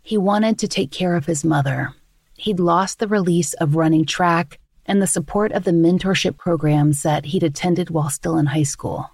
He 0.00 0.16
wanted 0.16 0.60
to 0.60 0.68
take 0.68 0.92
care 0.92 1.16
of 1.16 1.26
his 1.26 1.42
mother. 1.42 1.92
He'd 2.36 2.60
lost 2.60 3.00
the 3.00 3.08
release 3.08 3.52
of 3.54 3.74
running 3.74 4.04
track 4.04 4.60
and 4.86 5.00
the 5.00 5.06
support 5.06 5.52
of 5.52 5.64
the 5.64 5.70
mentorship 5.70 6.36
programs 6.36 7.02
that 7.02 7.26
he'd 7.26 7.42
attended 7.42 7.90
while 7.90 8.10
still 8.10 8.36
in 8.38 8.46
high 8.46 8.62
school. 8.62 9.10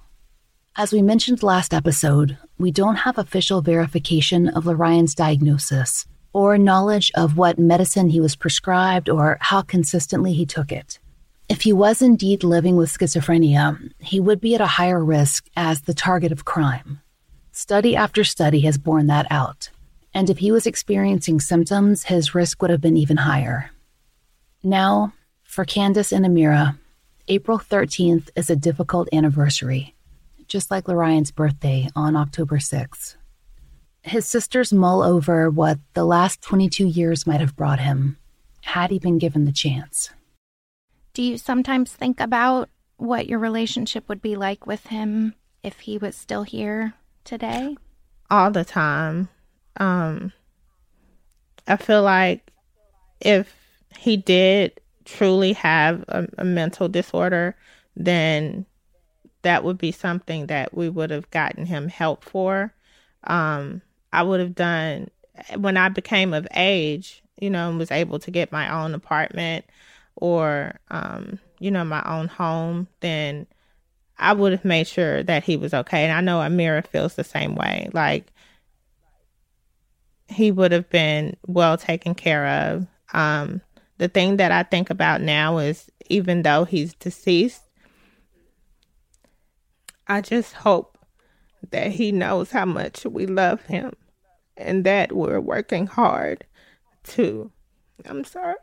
As 0.76 0.92
we 0.92 1.02
mentioned 1.02 1.42
last 1.42 1.74
episode, 1.74 2.38
we 2.58 2.70
don't 2.70 2.96
have 2.96 3.18
official 3.18 3.60
verification 3.60 4.48
of 4.48 4.64
LeRyan's 4.64 5.14
diagnosis 5.14 6.06
or 6.32 6.56
knowledge 6.56 7.10
of 7.14 7.36
what 7.36 7.58
medicine 7.58 8.08
he 8.08 8.20
was 8.20 8.36
prescribed 8.36 9.08
or 9.08 9.36
how 9.40 9.62
consistently 9.62 10.32
he 10.32 10.46
took 10.46 10.70
it. 10.70 10.98
If 11.48 11.62
he 11.62 11.72
was 11.72 12.00
indeed 12.00 12.44
living 12.44 12.76
with 12.76 12.96
schizophrenia, 12.96 13.92
he 13.98 14.20
would 14.20 14.40
be 14.40 14.54
at 14.54 14.60
a 14.60 14.66
higher 14.66 15.04
risk 15.04 15.48
as 15.56 15.82
the 15.82 15.94
target 15.94 16.30
of 16.30 16.44
crime. 16.44 17.00
Study 17.50 17.96
after 17.96 18.22
study 18.22 18.60
has 18.60 18.78
borne 18.78 19.08
that 19.08 19.26
out. 19.30 19.70
And 20.14 20.30
if 20.30 20.38
he 20.38 20.52
was 20.52 20.66
experiencing 20.66 21.40
symptoms, 21.40 22.04
his 22.04 22.34
risk 22.34 22.62
would 22.62 22.70
have 22.70 22.80
been 22.80 22.96
even 22.96 23.16
higher. 23.16 23.72
Now, 24.62 25.12
for 25.50 25.64
Candace 25.64 26.12
and 26.12 26.24
Ameera, 26.24 26.78
April 27.26 27.58
13th 27.58 28.30
is 28.36 28.50
a 28.50 28.54
difficult 28.54 29.08
anniversary, 29.12 29.96
just 30.46 30.70
like 30.70 30.84
LeRyan's 30.84 31.32
birthday 31.32 31.88
on 31.96 32.14
October 32.14 32.58
6th. 32.58 33.16
His 34.02 34.26
sisters 34.26 34.72
mull 34.72 35.02
over 35.02 35.50
what 35.50 35.80
the 35.94 36.04
last 36.04 36.40
22 36.42 36.86
years 36.86 37.26
might 37.26 37.40
have 37.40 37.56
brought 37.56 37.80
him, 37.80 38.16
had 38.62 38.92
he 38.92 39.00
been 39.00 39.18
given 39.18 39.44
the 39.44 39.50
chance. 39.50 40.10
Do 41.14 41.22
you 41.24 41.36
sometimes 41.36 41.92
think 41.92 42.20
about 42.20 42.68
what 42.98 43.26
your 43.26 43.40
relationship 43.40 44.08
would 44.08 44.22
be 44.22 44.36
like 44.36 44.68
with 44.68 44.86
him 44.86 45.34
if 45.64 45.80
he 45.80 45.98
was 45.98 46.14
still 46.14 46.44
here 46.44 46.94
today? 47.24 47.76
All 48.30 48.52
the 48.52 48.64
time. 48.64 49.28
Um, 49.78 50.32
I 51.66 51.76
feel 51.76 52.04
like 52.04 52.52
if 53.20 53.52
he 53.98 54.16
did 54.16 54.80
truly 55.16 55.52
have 55.54 56.04
a, 56.08 56.26
a 56.38 56.44
mental 56.44 56.88
disorder, 56.88 57.56
then 57.96 58.66
that 59.42 59.64
would 59.64 59.78
be 59.78 59.92
something 59.92 60.46
that 60.46 60.74
we 60.74 60.88
would 60.88 61.10
have 61.10 61.30
gotten 61.30 61.66
him 61.66 61.88
help 61.88 62.24
for. 62.24 62.72
Um, 63.24 63.82
I 64.12 64.22
would 64.22 64.40
have 64.40 64.54
done 64.54 65.10
when 65.56 65.76
I 65.76 65.88
became 65.88 66.34
of 66.34 66.46
age, 66.54 67.22
you 67.40 67.50
know, 67.50 67.70
and 67.70 67.78
was 67.78 67.90
able 67.90 68.18
to 68.20 68.30
get 68.30 68.52
my 68.52 68.82
own 68.82 68.94
apartment 68.94 69.64
or, 70.16 70.78
um, 70.90 71.38
you 71.58 71.70
know, 71.70 71.84
my 71.84 72.02
own 72.04 72.28
home, 72.28 72.88
then 73.00 73.46
I 74.18 74.34
would 74.34 74.52
have 74.52 74.64
made 74.64 74.86
sure 74.86 75.22
that 75.22 75.44
he 75.44 75.56
was 75.56 75.72
okay. 75.72 76.04
And 76.04 76.12
I 76.12 76.20
know 76.20 76.40
Ameera 76.40 76.86
feels 76.86 77.14
the 77.14 77.24
same 77.24 77.54
way. 77.54 77.88
Like, 77.92 78.32
he 80.28 80.52
would 80.52 80.72
have 80.72 80.88
been 80.90 81.36
well 81.46 81.76
taken 81.76 82.14
care 82.14 82.46
of. 82.46 82.86
Um, 83.12 83.62
the 84.00 84.08
thing 84.08 84.38
that 84.38 84.50
I 84.50 84.62
think 84.62 84.88
about 84.88 85.20
now 85.20 85.58
is 85.58 85.90
even 86.08 86.40
though 86.40 86.64
he's 86.64 86.94
deceased, 86.94 87.60
I 90.06 90.22
just 90.22 90.54
hope 90.54 90.96
that 91.70 91.92
he 91.92 92.10
knows 92.10 92.50
how 92.50 92.64
much 92.64 93.04
we 93.04 93.26
love 93.26 93.60
him 93.66 93.92
and 94.56 94.84
that 94.84 95.12
we're 95.12 95.38
working 95.38 95.86
hard 95.86 96.46
to 97.08 97.52
I'm 98.08 98.24
sorry 98.24 98.54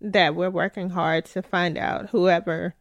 that 0.00 0.34
we're 0.34 0.50
working 0.50 0.90
hard 0.90 1.26
to 1.26 1.40
find 1.40 1.78
out 1.78 2.10
whoever 2.10 2.74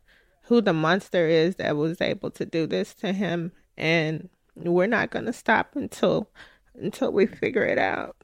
who 0.46 0.62
the 0.62 0.74
monster 0.74 1.28
is 1.28 1.58
that 1.58 1.78
was 1.78 2.02
able 2.02 2.32
to 2.32 2.46
do 2.46 2.66
this 2.66 2.96
to 2.96 3.14
him 3.14 3.52
and 3.78 4.30
we're 4.56 4.88
not 4.88 5.12
going 5.12 5.26
to 5.26 5.34
stop 5.34 5.76
until 5.76 6.28
until 6.74 7.12
we 7.12 7.28
figure 7.28 7.66
it 7.66 7.78
out. 7.78 8.21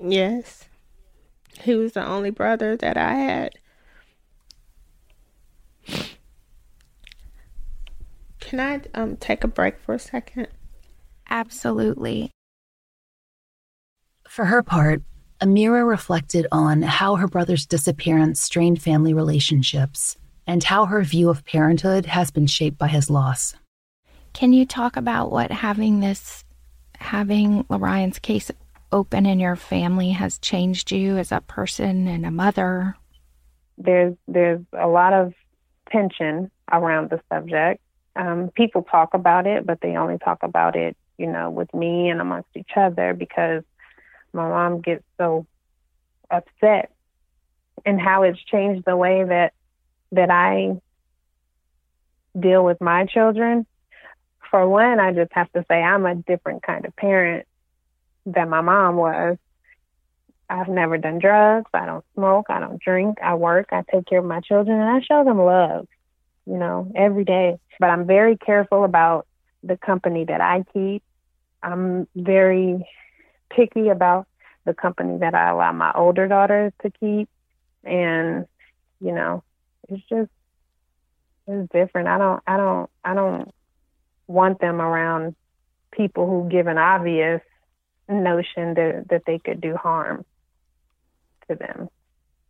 Yes. 0.00 0.64
He 1.60 1.74
was 1.74 1.92
the 1.92 2.04
only 2.04 2.30
brother 2.30 2.76
that 2.76 2.96
I 2.96 3.14
had. 3.14 3.52
Can 8.40 8.60
I 8.60 8.80
um 8.94 9.16
take 9.16 9.42
a 9.42 9.48
break 9.48 9.80
for 9.80 9.94
a 9.94 9.98
second? 9.98 10.48
Absolutely. 11.28 12.30
For 14.28 14.44
her 14.44 14.62
part, 14.62 15.02
Ameera 15.40 15.86
reflected 15.86 16.46
on 16.52 16.82
how 16.82 17.16
her 17.16 17.26
brother's 17.26 17.66
disappearance 17.66 18.40
strained 18.40 18.80
family 18.80 19.12
relationships 19.12 20.16
and 20.46 20.62
how 20.62 20.86
her 20.86 21.02
view 21.02 21.28
of 21.28 21.44
parenthood 21.44 22.06
has 22.06 22.30
been 22.30 22.46
shaped 22.46 22.78
by 22.78 22.88
his 22.88 23.10
loss. 23.10 23.54
Can 24.32 24.52
you 24.52 24.64
talk 24.64 24.96
about 24.96 25.32
what 25.32 25.50
having 25.50 26.00
this, 26.00 26.44
having 26.98 27.64
LeRyan's 27.64 28.18
case 28.18 28.50
open 28.96 29.26
in 29.26 29.38
your 29.38 29.56
family 29.56 30.10
has 30.10 30.38
changed 30.38 30.90
you 30.90 31.18
as 31.18 31.30
a 31.30 31.42
person 31.42 32.08
and 32.08 32.24
a 32.24 32.30
mother? 32.30 32.96
There's 33.76 34.14
there's 34.26 34.62
a 34.72 34.88
lot 34.88 35.12
of 35.12 35.34
tension 35.92 36.50
around 36.72 37.10
the 37.10 37.20
subject. 37.30 37.82
Um, 38.16 38.50
people 38.54 38.82
talk 38.82 39.12
about 39.12 39.46
it, 39.46 39.66
but 39.66 39.82
they 39.82 39.96
only 39.96 40.16
talk 40.16 40.38
about 40.42 40.76
it, 40.76 40.96
you 41.18 41.26
know, 41.26 41.50
with 41.50 41.72
me 41.74 42.08
and 42.08 42.22
amongst 42.22 42.48
each 42.56 42.70
other 42.74 43.12
because 43.12 43.62
my 44.32 44.48
mom 44.48 44.80
gets 44.80 45.04
so 45.18 45.46
upset 46.30 46.90
and 47.84 48.00
how 48.00 48.22
it's 48.22 48.42
changed 48.44 48.84
the 48.86 48.96
way 48.96 49.24
that 49.24 49.52
that 50.12 50.30
I 50.30 50.80
deal 52.38 52.64
with 52.64 52.80
my 52.80 53.04
children. 53.04 53.66
For 54.50 54.66
one, 54.66 55.00
I 55.00 55.12
just 55.12 55.32
have 55.34 55.52
to 55.52 55.66
say 55.68 55.82
I'm 55.82 56.06
a 56.06 56.14
different 56.14 56.62
kind 56.62 56.86
of 56.86 56.96
parent 56.96 57.46
than 58.26 58.50
my 58.50 58.60
mom 58.60 58.96
was. 58.96 59.38
I've 60.48 60.68
never 60.68 60.98
done 60.98 61.18
drugs. 61.18 61.70
I 61.72 61.86
don't 61.86 62.04
smoke. 62.14 62.46
I 62.48 62.60
don't 62.60 62.80
drink. 62.80 63.18
I 63.22 63.34
work. 63.34 63.68
I 63.72 63.82
take 63.90 64.06
care 64.06 64.20
of 64.20 64.24
my 64.24 64.40
children 64.40 64.78
and 64.78 64.88
I 64.88 65.00
show 65.00 65.24
them 65.24 65.38
love, 65.38 65.88
you 66.46 66.56
know, 66.56 66.92
every 66.94 67.24
day. 67.24 67.58
But 67.80 67.90
I'm 67.90 68.06
very 68.06 68.36
careful 68.36 68.84
about 68.84 69.26
the 69.62 69.76
company 69.76 70.24
that 70.24 70.40
I 70.40 70.64
keep. 70.72 71.02
I'm 71.62 72.06
very 72.14 72.86
picky 73.50 73.88
about 73.88 74.28
the 74.64 74.74
company 74.74 75.18
that 75.18 75.34
I 75.34 75.50
allow 75.50 75.72
my 75.72 75.92
older 75.94 76.28
daughters 76.28 76.72
to 76.82 76.90
keep. 76.90 77.28
And, 77.82 78.46
you 79.00 79.12
know, 79.12 79.42
it's 79.88 80.02
just 80.08 80.30
it's 81.48 81.70
different. 81.72 82.08
I 82.08 82.18
don't 82.18 82.42
I 82.46 82.56
don't 82.56 82.90
I 83.04 83.14
don't 83.14 83.52
want 84.26 84.60
them 84.60 84.80
around 84.80 85.34
people 85.92 86.26
who 86.26 86.48
give 86.48 86.66
an 86.66 86.78
obvious 86.78 87.40
notion 88.14 88.74
that 88.74 89.06
that 89.10 89.22
they 89.26 89.38
could 89.38 89.60
do 89.60 89.76
harm 89.76 90.24
to 91.48 91.56
them. 91.56 91.88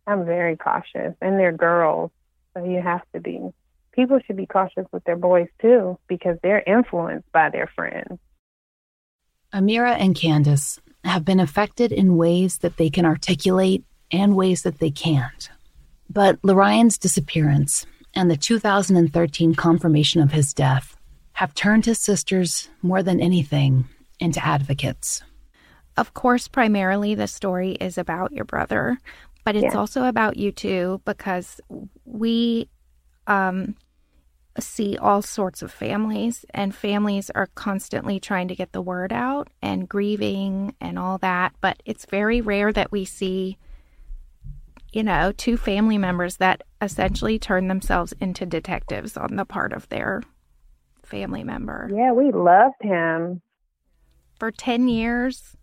I'm 0.05 0.25
very 0.25 0.55
cautious 0.55 1.15
and 1.21 1.39
they're 1.39 1.51
girls, 1.51 2.11
so 2.53 2.63
you 2.63 2.81
have 2.81 3.01
to 3.13 3.19
be. 3.19 3.41
People 3.91 4.19
should 4.25 4.37
be 4.37 4.45
cautious 4.45 4.85
with 4.91 5.03
their 5.03 5.15
boys 5.15 5.47
too 5.61 5.97
because 6.07 6.37
they're 6.41 6.63
influenced 6.65 7.31
by 7.31 7.49
their 7.49 7.67
friends. 7.75 8.19
Ameera 9.53 9.95
and 9.97 10.15
Candace 10.15 10.79
have 11.03 11.25
been 11.25 11.39
affected 11.39 11.91
in 11.91 12.17
ways 12.17 12.59
that 12.59 12.77
they 12.77 12.89
can 12.89 13.05
articulate 13.05 13.83
and 14.11 14.35
ways 14.35 14.61
that 14.63 14.79
they 14.79 14.91
can't. 14.91 15.49
But 16.09 16.41
LeRyan's 16.41 16.97
disappearance 16.97 17.85
and 18.13 18.29
the 18.29 18.37
2013 18.37 19.55
confirmation 19.55 20.21
of 20.21 20.31
his 20.31 20.53
death 20.53 20.95
have 21.33 21.53
turned 21.53 21.85
his 21.85 21.99
sisters, 21.99 22.69
more 22.81 23.03
than 23.03 23.19
anything, 23.19 23.85
into 24.19 24.43
advocates. 24.43 25.21
Of 25.97 26.13
course, 26.13 26.47
primarily 26.47 27.15
the 27.15 27.27
story 27.27 27.71
is 27.71 27.97
about 27.97 28.31
your 28.31 28.45
brother, 28.45 28.99
but 29.43 29.55
it's 29.55 29.73
yeah. 29.73 29.79
also 29.79 30.05
about 30.05 30.37
you 30.37 30.51
too 30.51 31.01
because 31.05 31.59
we 32.05 32.69
um, 33.25 33.75
see 34.59 34.97
all 34.97 35.21
sorts 35.21 35.61
of 35.61 35.71
families, 35.71 36.45
and 36.53 36.75
families 36.75 37.29
are 37.31 37.47
constantly 37.55 38.19
trying 38.19 38.47
to 38.47 38.55
get 38.55 38.71
the 38.71 38.81
word 38.81 39.11
out 39.11 39.49
and 39.61 39.89
grieving 39.89 40.75
and 40.79 40.97
all 40.99 41.17
that. 41.19 41.53
But 41.61 41.81
it's 41.85 42.05
very 42.05 42.41
rare 42.41 42.71
that 42.73 42.91
we 42.91 43.05
see, 43.05 43.57
you 44.91 45.03
know, 45.03 45.31
two 45.31 45.57
family 45.57 45.97
members 45.97 46.37
that 46.37 46.63
essentially 46.81 47.39
turn 47.39 47.67
themselves 47.67 48.13
into 48.19 48.45
detectives 48.45 49.17
on 49.17 49.35
the 49.35 49.45
part 49.45 49.73
of 49.73 49.89
their 49.89 50.21
family 51.03 51.43
member. 51.43 51.89
Yeah, 51.93 52.11
we 52.11 52.31
loved 52.31 52.81
him. 52.81 53.41
For 54.39 54.51
10 54.51 54.87
years, 54.87 55.56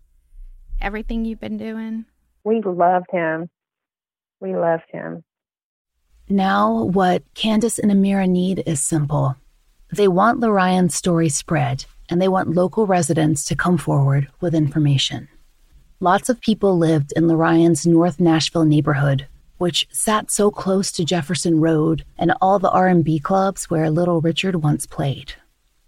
everything 0.81 1.25
you've 1.25 1.39
been 1.39 1.57
doing? 1.57 2.05
We 2.43 2.61
loved 2.61 3.07
him. 3.11 3.49
We 4.39 4.55
loved 4.55 4.89
him. 4.91 5.23
Now, 6.29 6.83
what 6.83 7.23
Candace 7.33 7.79
and 7.79 7.91
Ameera 7.91 8.27
need 8.27 8.63
is 8.65 8.81
simple. 8.81 9.35
They 9.91 10.07
want 10.07 10.41
LeRyan's 10.41 10.95
story 10.95 11.29
spread, 11.29 11.85
and 12.09 12.21
they 12.21 12.27
want 12.27 12.55
local 12.55 12.87
residents 12.87 13.45
to 13.45 13.55
come 13.55 13.77
forward 13.77 14.27
with 14.41 14.55
information. 14.55 15.27
Lots 15.99 16.29
of 16.29 16.41
people 16.41 16.77
lived 16.77 17.13
in 17.15 17.25
LeRyan's 17.25 17.87
North 17.87 18.19
Nashville 18.19 18.65
neighborhood, 18.65 19.27
which 19.57 19.87
sat 19.91 20.29
so 20.29 20.51
close 20.51 20.91
to 20.91 21.05
Jefferson 21.05 21.59
Road 21.61 22.03
and 22.17 22.33
all 22.41 22.59
the 22.59 22.71
R&B 22.71 23.19
clubs 23.19 23.69
where 23.69 23.89
Little 23.89 24.19
Richard 24.19 24.57
once 24.57 24.85
played. 24.85 25.33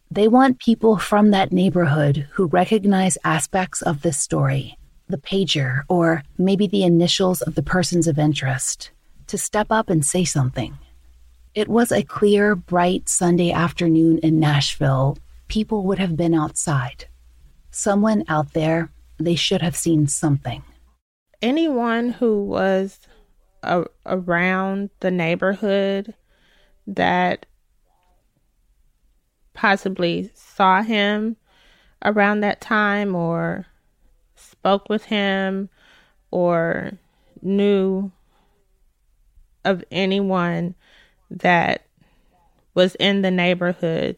They 0.10 0.28
want 0.28 0.60
people 0.60 0.98
from 0.98 1.32
that 1.32 1.52
neighborhood 1.52 2.28
who 2.34 2.48
recognize 2.48 3.18
aspects 3.24 3.82
of 3.82 4.02
this 4.02 4.18
story, 4.18 4.78
the 5.10 5.18
pager, 5.18 5.84
or 5.90 6.24
maybe 6.38 6.66
the 6.66 6.84
initials 6.84 7.42
of 7.42 7.56
the 7.56 7.64
persons 7.64 8.08
of 8.08 8.18
interest, 8.18 8.92
to 9.28 9.38
step 9.38 9.68
up 9.70 9.90
and 9.90 10.06
say 10.06 10.24
something. 10.24 10.78
It 11.54 11.68
was 11.68 11.92
a 11.92 12.04
clear, 12.04 12.56
bright 12.56 13.10
Sunday 13.10 13.52
afternoon 13.52 14.20
in 14.20 14.40
Nashville. 14.40 15.18
People 15.48 15.84
would 15.84 16.00
have 16.00 16.16
been 16.16 16.34
outside. 16.34 17.06
Someone 17.72 18.24
out 18.28 18.54
there, 18.54 18.90
they 19.18 19.36
should 19.36 19.62
have 19.62 19.76
seen 19.76 20.08
something. 20.08 20.64
Anyone 21.42 22.12
who 22.12 22.44
was 22.44 23.00
a- 23.62 23.86
around 24.06 24.90
the 25.02 25.12
neighborhood 25.12 26.14
that 26.86 27.46
possibly 29.58 30.30
saw 30.36 30.84
him 30.84 31.36
around 32.06 32.42
that 32.42 32.62
time 32.62 33.16
or 33.16 33.66
spoke 34.36 34.88
with 34.88 35.06
him 35.06 35.68
or 36.30 36.92
knew 37.42 38.12
of 39.66 39.84
anyone 39.92 40.76
that 41.32 41.88
was 42.76 42.94
in 42.96 43.24
the 43.24 43.32
neighborhood 43.32 44.16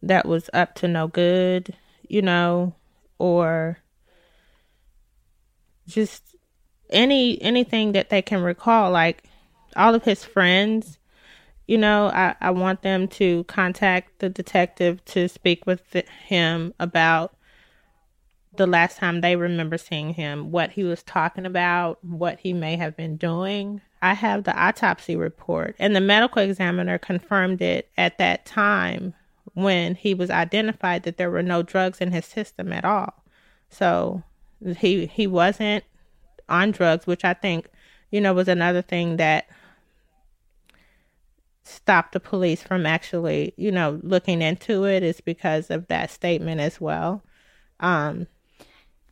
that 0.00 0.24
was 0.24 0.48
up 0.52 0.76
to 0.76 0.86
no 0.86 1.08
good, 1.08 1.74
you 2.08 2.22
know, 2.22 2.72
or 3.18 3.78
just 5.88 6.36
any 6.88 7.42
anything 7.42 7.92
that 7.92 8.10
they 8.10 8.22
can 8.22 8.40
recall 8.40 8.92
like 8.92 9.24
all 9.74 9.94
of 9.94 10.04
his 10.04 10.24
friends 10.24 10.97
you 11.68 11.78
know 11.78 12.08
i 12.08 12.34
i 12.40 12.50
want 12.50 12.82
them 12.82 13.06
to 13.06 13.44
contact 13.44 14.18
the 14.18 14.28
detective 14.28 15.04
to 15.04 15.28
speak 15.28 15.64
with 15.66 15.82
him 16.26 16.74
about 16.80 17.36
the 18.56 18.66
last 18.66 18.98
time 18.98 19.20
they 19.20 19.36
remember 19.36 19.78
seeing 19.78 20.12
him 20.14 20.50
what 20.50 20.72
he 20.72 20.82
was 20.82 21.04
talking 21.04 21.46
about 21.46 22.04
what 22.04 22.40
he 22.40 22.52
may 22.52 22.76
have 22.76 22.96
been 22.96 23.16
doing 23.16 23.80
I 24.00 24.14
have 24.14 24.44
the 24.44 24.56
autopsy 24.56 25.16
report, 25.16 25.74
and 25.78 25.94
the 25.94 26.00
medical 26.00 26.42
examiner 26.42 26.98
confirmed 26.98 27.60
it 27.60 27.90
at 27.96 28.18
that 28.18 28.46
time 28.46 29.14
when 29.54 29.96
he 29.96 30.14
was 30.14 30.30
identified 30.30 31.02
that 31.02 31.16
there 31.16 31.30
were 31.30 31.42
no 31.42 31.62
drugs 31.62 32.00
in 32.00 32.12
his 32.12 32.24
system 32.24 32.72
at 32.72 32.84
all. 32.84 33.24
So 33.70 34.22
he 34.78 35.06
he 35.06 35.26
wasn't 35.26 35.84
on 36.48 36.70
drugs, 36.70 37.06
which 37.06 37.24
I 37.24 37.34
think, 37.34 37.68
you 38.10 38.20
know, 38.20 38.32
was 38.32 38.48
another 38.48 38.82
thing 38.82 39.16
that 39.16 39.48
stopped 41.68 42.12
the 42.12 42.20
police 42.20 42.62
from 42.62 42.86
actually, 42.86 43.54
you 43.56 43.70
know, 43.70 44.00
looking 44.02 44.42
into 44.42 44.84
it 44.84 45.02
is 45.02 45.20
because 45.20 45.70
of 45.70 45.86
that 45.88 46.10
statement 46.10 46.60
as 46.60 46.80
well. 46.80 47.22
Um, 47.80 48.26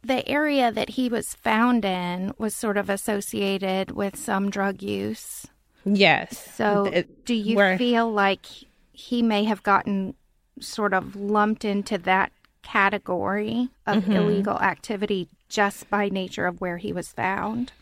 the 0.03 0.27
area 0.29 0.71
that 0.71 0.91
he 0.91 1.09
was 1.09 1.35
found 1.35 1.85
in 1.85 2.33
was 2.39 2.55
sort 2.55 2.77
of 2.77 2.89
associated 2.89 3.91
with 3.91 4.17
some 4.17 4.51
drug 4.51 4.83
use. 4.83 5.47
Yes. 5.85 6.53
So, 6.55 6.87
it, 6.87 7.25
do 7.25 7.35
you 7.35 7.77
feel 7.77 8.11
like 8.11 8.47
he 8.93 9.23
may 9.23 9.45
have 9.45 9.63
gotten 9.63 10.15
sort 10.61 10.95
of 10.95 11.15
lumped 11.17 11.65
into 11.65 11.99
that 11.99 12.33
category 12.63 13.69
of 13.87 14.05
mm-hmm. 14.05 14.13
illegal 14.13 14.59
activity 14.59 15.29
just 15.49 15.89
by 15.89 16.09
nature 16.09 16.47
of 16.47 16.61
where 16.61 16.79
he 16.79 16.93
was 16.93 17.13
found? 17.13 17.73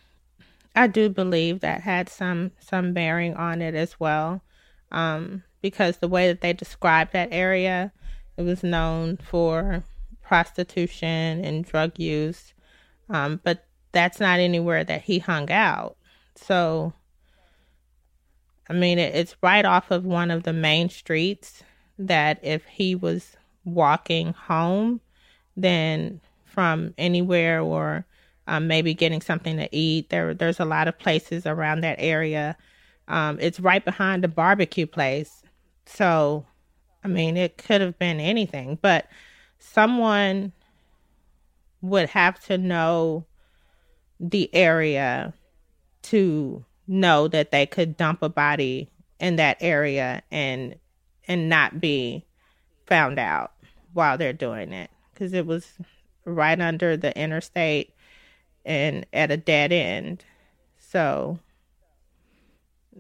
I 0.76 0.86
do 0.86 1.08
believe 1.08 1.60
that 1.60 1.82
had 1.82 2.08
some 2.08 2.50
some 2.58 2.92
bearing 2.92 3.34
on 3.34 3.62
it 3.62 3.74
as 3.74 3.98
well, 4.00 4.42
um, 4.92 5.42
because 5.62 5.98
the 5.98 6.08
way 6.08 6.28
that 6.28 6.40
they 6.40 6.52
described 6.52 7.12
that 7.12 7.28
area, 7.32 7.92
it 8.36 8.42
was 8.42 8.62
known 8.62 9.16
for 9.16 9.82
prostitution 10.22 11.44
and 11.44 11.64
drug 11.64 11.98
use. 11.98 12.54
Um, 13.08 13.40
but 13.44 13.66
that's 13.92 14.20
not 14.20 14.40
anywhere 14.40 14.84
that 14.84 15.02
he 15.02 15.18
hung 15.18 15.50
out. 15.50 15.96
So, 16.36 16.92
I 18.68 18.72
mean, 18.72 18.98
it, 18.98 19.14
it's 19.14 19.36
right 19.42 19.64
off 19.64 19.90
of 19.90 20.04
one 20.04 20.30
of 20.30 20.42
the 20.42 20.52
main 20.52 20.88
streets 20.88 21.62
that 21.98 22.40
if 22.42 22.64
he 22.66 22.94
was 22.94 23.36
walking 23.64 24.32
home, 24.32 25.00
then 25.56 26.20
from 26.44 26.94
anywhere 26.98 27.60
or 27.60 28.06
um, 28.46 28.66
maybe 28.66 28.94
getting 28.94 29.20
something 29.20 29.56
to 29.56 29.68
eat, 29.74 30.10
there 30.10 30.34
there's 30.34 30.60
a 30.60 30.64
lot 30.64 30.88
of 30.88 30.98
places 30.98 31.46
around 31.46 31.80
that 31.80 31.96
area. 31.98 32.56
Um, 33.08 33.38
it's 33.40 33.60
right 33.60 33.84
behind 33.84 34.24
the 34.24 34.28
barbecue 34.28 34.86
place. 34.86 35.42
So, 35.86 36.46
I 37.02 37.08
mean, 37.08 37.36
it 37.36 37.58
could 37.58 37.80
have 37.80 37.98
been 37.98 38.20
anything, 38.20 38.78
but 38.80 39.06
someone 39.58 40.52
would 41.82 42.08
have 42.10 42.40
to 42.46 42.56
know 42.56 43.26
the 44.18 44.52
area 44.54 45.34
to 46.02 46.64
know 46.86 47.28
that 47.28 47.50
they 47.50 47.66
could 47.66 47.96
dump 47.96 48.22
a 48.22 48.28
body 48.28 48.90
in 49.18 49.36
that 49.36 49.56
area 49.60 50.22
and 50.30 50.74
and 51.26 51.48
not 51.48 51.80
be 51.80 52.24
found 52.86 53.18
out 53.18 53.52
while 53.92 54.18
they're 54.18 54.32
doing 54.32 54.72
it 54.72 54.90
because 55.12 55.32
it 55.32 55.46
was 55.46 55.72
right 56.24 56.60
under 56.60 56.96
the 56.96 57.16
interstate 57.18 57.94
and 58.64 59.06
at 59.12 59.30
a 59.30 59.36
dead 59.36 59.72
end 59.72 60.24
so 60.78 61.38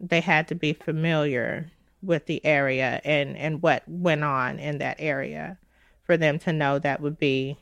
they 0.00 0.20
had 0.20 0.48
to 0.48 0.54
be 0.54 0.72
familiar 0.72 1.70
with 2.02 2.26
the 2.26 2.44
area 2.44 3.00
and 3.04 3.36
and 3.36 3.62
what 3.62 3.82
went 3.86 4.22
on 4.22 4.58
in 4.58 4.78
that 4.78 4.96
area 4.98 5.58
for 6.02 6.16
them 6.16 6.38
to 6.38 6.52
know 6.52 6.78
that 6.78 7.00
would 7.00 7.18
be 7.18 7.56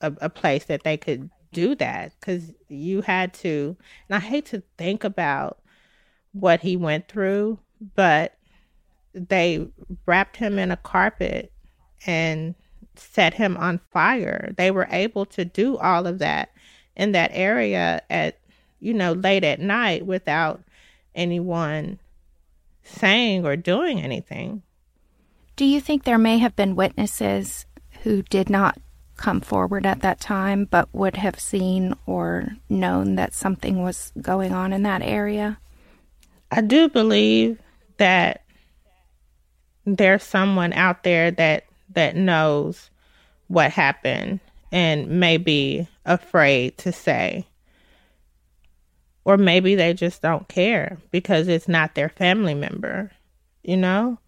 a, 0.00 0.12
a 0.20 0.28
place 0.28 0.64
that 0.64 0.82
they 0.84 0.96
could 0.96 1.30
do 1.52 1.74
that. 1.76 2.12
Because 2.20 2.52
you 2.68 3.02
had 3.02 3.32
to 3.34 3.76
and 4.08 4.16
i 4.16 4.18
hate 4.18 4.46
to 4.46 4.62
think 4.76 5.04
about 5.04 5.60
what 6.32 6.60
he 6.60 6.76
went 6.76 7.08
through 7.08 7.58
but 7.94 8.36
they 9.14 9.66
wrapped 10.06 10.36
him 10.36 10.58
in 10.58 10.70
a 10.70 10.76
carpet 10.76 11.52
and 12.06 12.54
set 12.96 13.34
him 13.34 13.56
on 13.56 13.80
fire. 13.92 14.52
They 14.56 14.70
were 14.70 14.88
able 14.90 15.26
to 15.26 15.44
do 15.44 15.76
all 15.78 16.06
of 16.06 16.18
that 16.18 16.50
in 16.96 17.12
that 17.12 17.30
area 17.32 18.02
at 18.10 18.38
you 18.80 18.94
know 18.94 19.12
late 19.12 19.44
at 19.44 19.60
night 19.60 20.06
without 20.06 20.62
anyone 21.14 21.98
saying 22.82 23.46
or 23.46 23.56
doing 23.56 24.00
anything 24.00 24.62
do 25.56 25.64
you 25.64 25.80
think 25.80 26.02
there 26.02 26.18
may 26.18 26.38
have 26.38 26.56
been 26.56 26.74
witnesses 26.74 27.66
who 28.02 28.22
did 28.22 28.50
not 28.50 28.78
come 29.16 29.40
forward 29.40 29.86
at 29.86 30.00
that 30.00 30.20
time 30.20 30.64
but 30.64 30.88
would 30.92 31.16
have 31.16 31.38
seen 31.38 31.94
or 32.06 32.48
known 32.68 33.14
that 33.14 33.32
something 33.32 33.82
was 33.82 34.12
going 34.20 34.52
on 34.52 34.72
in 34.72 34.82
that 34.82 35.02
area? 35.02 35.58
I 36.50 36.60
do 36.60 36.88
believe 36.88 37.60
that 37.98 38.42
there's 39.86 40.24
someone 40.24 40.72
out 40.72 41.04
there 41.04 41.30
that 41.30 41.64
that 41.90 42.16
knows 42.16 42.90
what 43.46 43.70
happened 43.70 44.40
and 44.72 45.20
may 45.20 45.36
be 45.36 45.86
afraid 46.04 46.76
to 46.78 46.90
say. 46.90 47.46
Or 49.24 49.36
maybe 49.36 49.74
they 49.74 49.94
just 49.94 50.20
don't 50.20 50.46
care 50.48 50.98
because 51.10 51.48
it's 51.48 51.68
not 51.68 51.94
their 51.94 52.10
family 52.10 52.54
member, 52.54 53.10
you 53.62 53.76
know? 53.76 54.18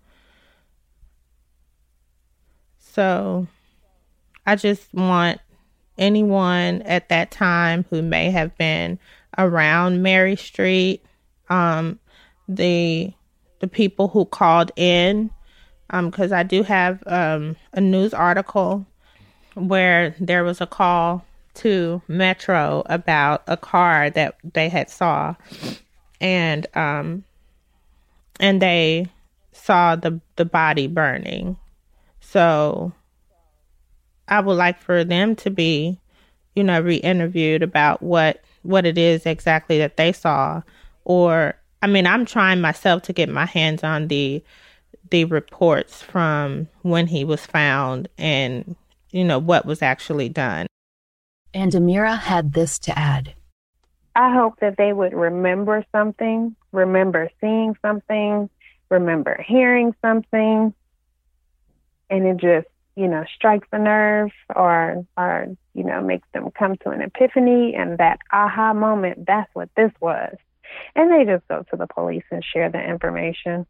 So 2.78 3.46
I 4.46 4.56
just 4.56 4.92
want 4.94 5.40
anyone 5.98 6.82
at 6.82 7.08
that 7.10 7.30
time 7.30 7.84
who 7.90 8.00
may 8.00 8.30
have 8.30 8.56
been 8.56 8.98
around 9.36 10.02
Mary 10.02 10.36
Street, 10.36 11.04
um, 11.48 11.98
the 12.48 13.12
the 13.60 13.66
people 13.66 14.08
who 14.08 14.24
called 14.24 14.70
in, 14.76 15.30
because 15.90 16.32
um, 16.32 16.38
I 16.38 16.42
do 16.42 16.62
have 16.62 17.02
um, 17.06 17.56
a 17.72 17.80
news 17.80 18.12
article 18.12 18.86
where 19.54 20.14
there 20.20 20.44
was 20.44 20.60
a 20.60 20.66
call 20.66 21.24
to 21.56 22.02
Metro 22.08 22.82
about 22.86 23.42
a 23.46 23.56
car 23.56 24.10
that 24.10 24.36
they 24.54 24.68
had 24.68 24.90
saw, 24.90 25.34
and 26.20 26.66
um, 26.76 27.24
and 28.40 28.62
they 28.62 29.06
saw 29.52 29.96
the 29.96 30.20
the 30.36 30.44
body 30.44 30.86
burning. 30.86 31.56
So 32.20 32.92
I 34.28 34.40
would 34.40 34.54
like 34.54 34.80
for 34.80 35.04
them 35.04 35.36
to 35.36 35.50
be, 35.50 35.98
you 36.54 36.64
know, 36.64 36.80
re-interviewed 36.80 37.62
about 37.62 38.02
what 38.02 38.42
what 38.62 38.86
it 38.86 38.98
is 38.98 39.26
exactly 39.26 39.78
that 39.78 39.96
they 39.96 40.12
saw. 40.12 40.62
Or 41.04 41.54
I 41.82 41.86
mean, 41.86 42.06
I'm 42.06 42.24
trying 42.24 42.60
myself 42.60 43.02
to 43.04 43.12
get 43.12 43.28
my 43.28 43.46
hands 43.46 43.84
on 43.84 44.08
the 44.08 44.42
the 45.10 45.24
reports 45.24 46.02
from 46.02 46.68
when 46.82 47.06
he 47.06 47.24
was 47.24 47.46
found 47.46 48.08
and 48.18 48.74
you 49.12 49.24
know 49.24 49.38
what 49.38 49.64
was 49.64 49.82
actually 49.82 50.28
done. 50.28 50.66
And 51.56 51.72
Ameera 51.72 52.18
had 52.18 52.52
this 52.52 52.78
to 52.80 52.98
add. 52.98 53.34
I 54.14 54.34
hope 54.34 54.60
that 54.60 54.76
they 54.76 54.92
would 54.92 55.14
remember 55.14 55.86
something, 55.90 56.54
remember 56.70 57.30
seeing 57.40 57.74
something, 57.80 58.50
remember 58.90 59.42
hearing 59.42 59.94
something, 60.02 60.74
and 62.10 62.26
it 62.26 62.36
just, 62.36 62.68
you 62.94 63.08
know, 63.08 63.24
strikes 63.34 63.68
a 63.72 63.78
nerve 63.78 64.32
or 64.54 65.06
or, 65.16 65.46
you 65.72 65.82
know, 65.82 66.02
makes 66.02 66.28
them 66.34 66.50
come 66.50 66.76
to 66.82 66.90
an 66.90 67.00
epiphany 67.00 67.74
and 67.74 67.96
that 67.96 68.18
aha 68.30 68.74
moment, 68.74 69.24
that's 69.26 69.48
what 69.54 69.70
this 69.78 69.92
was. 69.98 70.36
And 70.94 71.10
they 71.10 71.24
just 71.24 71.48
go 71.48 71.64
to 71.70 71.76
the 71.78 71.86
police 71.86 72.24
and 72.30 72.44
share 72.44 72.70
the 72.70 72.86
information. 72.86 73.64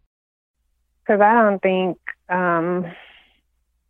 Because 1.05 1.21
I 1.21 1.35
don't 1.35 1.63
think, 1.63 1.99
um, 2.29 2.85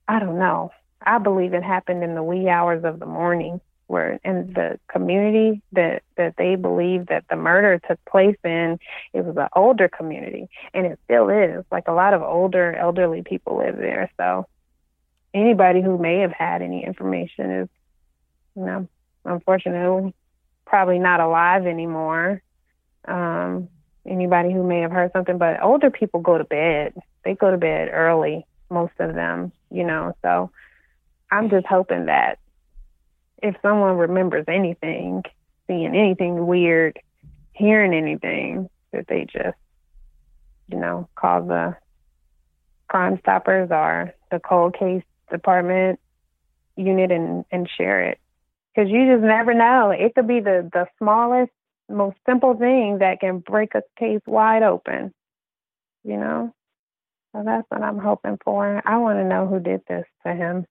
I 0.06 0.18
don't 0.18 0.38
know. 0.38 0.70
I 1.00 1.16
believe 1.16 1.54
it 1.54 1.62
happened 1.62 2.04
in 2.04 2.14
the 2.14 2.22
wee 2.22 2.50
hours 2.50 2.84
of 2.84 2.98
the 2.98 3.06
morning 3.06 3.62
where 3.86 4.18
in 4.24 4.52
the 4.52 4.78
community 4.88 5.62
that 5.72 6.02
that 6.16 6.34
they 6.36 6.56
believe 6.56 7.06
that 7.06 7.24
the 7.28 7.36
murder 7.36 7.80
took 7.86 7.98
place 8.04 8.36
in. 8.44 8.78
It 9.12 9.24
was 9.24 9.36
an 9.36 9.48
older 9.54 9.88
community 9.88 10.48
and 10.74 10.86
it 10.86 10.98
still 11.04 11.28
is. 11.28 11.64
Like 11.70 11.88
a 11.88 11.92
lot 11.92 12.14
of 12.14 12.22
older 12.22 12.74
elderly 12.74 13.22
people 13.22 13.58
live 13.58 13.76
there 13.76 14.10
so 14.16 14.46
anybody 15.32 15.82
who 15.82 15.98
may 15.98 16.20
have 16.20 16.32
had 16.32 16.62
any 16.62 16.84
information 16.84 17.50
is 17.50 17.68
you 18.56 18.64
know 18.64 18.88
unfortunately 19.24 20.14
probably 20.66 20.98
not 20.98 21.20
alive 21.20 21.66
anymore. 21.66 22.42
Um 23.06 23.68
anybody 24.04 24.52
who 24.52 24.62
may 24.62 24.80
have 24.80 24.92
heard 24.92 25.12
something 25.12 25.38
but 25.38 25.62
older 25.62 25.90
people 25.90 26.20
go 26.20 26.38
to 26.38 26.44
bed. 26.44 26.94
They 27.24 27.34
go 27.34 27.50
to 27.50 27.58
bed 27.58 27.88
early 27.92 28.46
most 28.70 28.92
of 28.98 29.14
them 29.14 29.52
you 29.70 29.84
know 29.84 30.14
so 30.22 30.50
i'm 31.30 31.50
just 31.50 31.66
hoping 31.66 32.06
that 32.06 32.38
if 33.42 33.56
someone 33.62 33.96
remembers 33.96 34.44
anything, 34.48 35.22
seeing 35.66 35.94
anything 35.94 36.46
weird, 36.46 36.98
hearing 37.52 37.94
anything, 37.94 38.68
that 38.92 39.06
they 39.08 39.24
just, 39.24 39.56
you 40.68 40.78
know, 40.78 41.08
call 41.14 41.42
the 41.42 41.76
Crime 42.88 43.18
Stoppers 43.20 43.68
or 43.70 44.14
the 44.30 44.38
cold 44.38 44.76
case 44.78 45.02
department 45.30 45.98
unit 46.76 47.10
and, 47.10 47.44
and 47.50 47.68
share 47.76 48.02
it. 48.02 48.18
Because 48.74 48.90
you 48.90 49.10
just 49.10 49.24
never 49.24 49.54
know. 49.54 49.90
It 49.90 50.14
could 50.14 50.28
be 50.28 50.40
the, 50.40 50.68
the 50.72 50.86
smallest, 50.98 51.52
most 51.88 52.16
simple 52.26 52.54
thing 52.54 52.98
that 52.98 53.20
can 53.20 53.38
break 53.38 53.74
a 53.74 53.82
case 53.98 54.20
wide 54.26 54.62
open, 54.62 55.12
you 56.04 56.16
know? 56.16 56.54
So 57.32 57.42
that's 57.44 57.66
what 57.68 57.82
I'm 57.82 57.98
hoping 57.98 58.38
for. 58.44 58.82
I 58.84 58.98
want 58.98 59.18
to 59.18 59.24
know 59.24 59.46
who 59.46 59.60
did 59.60 59.82
this 59.88 60.04
to 60.26 60.32
him 60.32 60.66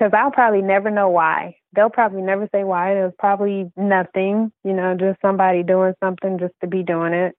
because 0.00 0.14
I'll 0.16 0.30
probably 0.30 0.62
never 0.62 0.90
know 0.90 1.10
why. 1.10 1.56
They'll 1.76 1.90
probably 1.90 2.22
never 2.22 2.48
say 2.52 2.64
why. 2.64 2.96
It 2.96 3.02
was 3.02 3.12
probably 3.18 3.70
nothing, 3.76 4.50
you 4.64 4.72
know, 4.72 4.96
just 4.98 5.20
somebody 5.20 5.62
doing 5.62 5.92
something 6.02 6.38
just 6.38 6.54
to 6.62 6.66
be 6.66 6.82
doing 6.82 7.12
it. 7.12 7.36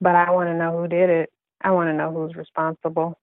But 0.00 0.16
I 0.16 0.32
want 0.32 0.48
to 0.48 0.56
know 0.56 0.76
who 0.76 0.88
did 0.88 1.08
it. 1.08 1.30
I 1.60 1.70
want 1.70 1.88
to 1.88 1.94
know 1.94 2.12
who's 2.12 2.34
responsible. 2.34 3.16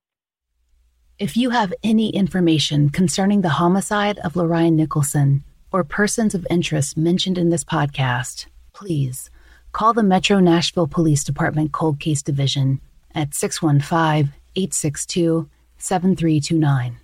If 1.19 1.35
you 1.35 1.49
have 1.49 1.73
any 1.83 2.09
information 2.11 2.89
concerning 2.89 3.41
the 3.41 3.49
homicide 3.49 4.19
of 4.19 4.33
LeRyan 4.33 4.73
Nicholson 4.73 5.43
or 5.73 5.83
persons 5.83 6.33
of 6.33 6.47
interest 6.49 6.95
mentioned 6.95 7.37
in 7.37 7.49
this 7.49 7.65
podcast, 7.65 8.45
please 8.71 9.29
call 9.73 9.93
the 9.93 10.01
Metro 10.01 10.39
Nashville 10.39 10.87
Police 10.87 11.25
Department 11.25 11.73
Cold 11.73 11.99
Case 11.99 12.21
Division 12.21 12.79
at 13.13 13.35
615 13.35 14.33
862 14.55 15.49
7329. 15.77 17.00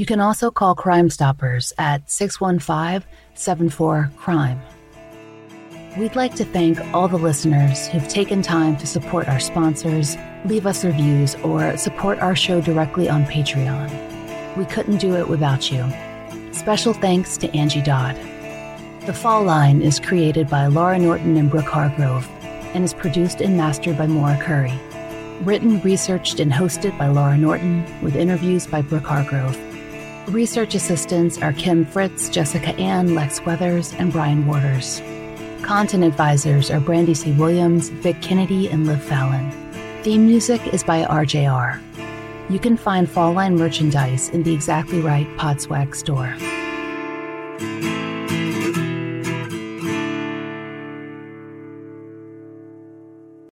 You 0.00 0.06
can 0.06 0.18
also 0.18 0.50
call 0.50 0.74
Crime 0.74 1.10
Stoppers 1.10 1.74
at 1.76 2.10
615 2.10 3.06
74 3.34 4.10
Crime. 4.16 4.58
We'd 5.98 6.16
like 6.16 6.34
to 6.36 6.44
thank 6.46 6.80
all 6.94 7.06
the 7.06 7.18
listeners 7.18 7.86
who've 7.86 8.08
taken 8.08 8.40
time 8.40 8.78
to 8.78 8.86
support 8.86 9.28
our 9.28 9.38
sponsors, 9.38 10.16
leave 10.46 10.66
us 10.66 10.86
reviews, 10.86 11.34
or 11.44 11.76
support 11.76 12.18
our 12.20 12.34
show 12.34 12.62
directly 12.62 13.10
on 13.10 13.26
Patreon. 13.26 14.56
We 14.56 14.64
couldn't 14.64 15.02
do 15.02 15.16
it 15.16 15.28
without 15.28 15.70
you. 15.70 15.84
Special 16.54 16.94
thanks 16.94 17.36
to 17.36 17.54
Angie 17.54 17.82
Dodd. 17.82 18.16
The 19.04 19.12
Fall 19.12 19.44
Line 19.44 19.82
is 19.82 20.00
created 20.00 20.48
by 20.48 20.64
Laurah 20.64 20.98
Norton 20.98 21.36
and 21.36 21.50
Brooke 21.50 21.68
Hargrove 21.68 22.26
and 22.72 22.84
is 22.84 22.94
produced 22.94 23.42
and 23.42 23.54
mastered 23.54 23.98
by 23.98 24.06
Maura 24.06 24.38
Currie. 24.40 24.80
Written, 25.42 25.78
researched, 25.82 26.40
and 26.40 26.50
hosted 26.50 26.96
by 26.96 27.08
Laurah 27.08 27.38
Norton 27.38 27.84
with 28.00 28.16
interviews 28.16 28.66
by 28.66 28.80
Brooke 28.80 29.04
Hargrove. 29.04 29.69
Research 30.30 30.76
assistants 30.76 31.38
are 31.38 31.52
Kim 31.52 31.84
Fritz, 31.84 32.28
Jessica 32.28 32.68
Ann, 32.76 33.16
Lex 33.16 33.44
Weathers, 33.44 33.92
and 33.94 34.12
Bryan 34.12 34.46
Worters. 34.46 35.02
Content 35.64 36.04
advisors 36.04 36.70
are 36.70 36.78
Brandy 36.78 37.14
C. 37.14 37.32
Williams, 37.32 37.88
Vic 37.88 38.22
Kennedy, 38.22 38.68
and 38.68 38.86
Liv 38.86 39.02
Fallon. 39.02 39.50
Theme 40.04 40.28
music 40.28 40.72
is 40.72 40.84
by 40.84 41.02
RJR. 41.02 41.82
You 42.48 42.60
can 42.60 42.76
find 42.76 43.10
Fall 43.10 43.32
Line 43.32 43.56
merchandise 43.56 44.28
in 44.28 44.44
the 44.44 44.54
Exactly 44.54 45.00
Right 45.00 45.26
Podswag 45.36 45.96
store. 45.96 46.36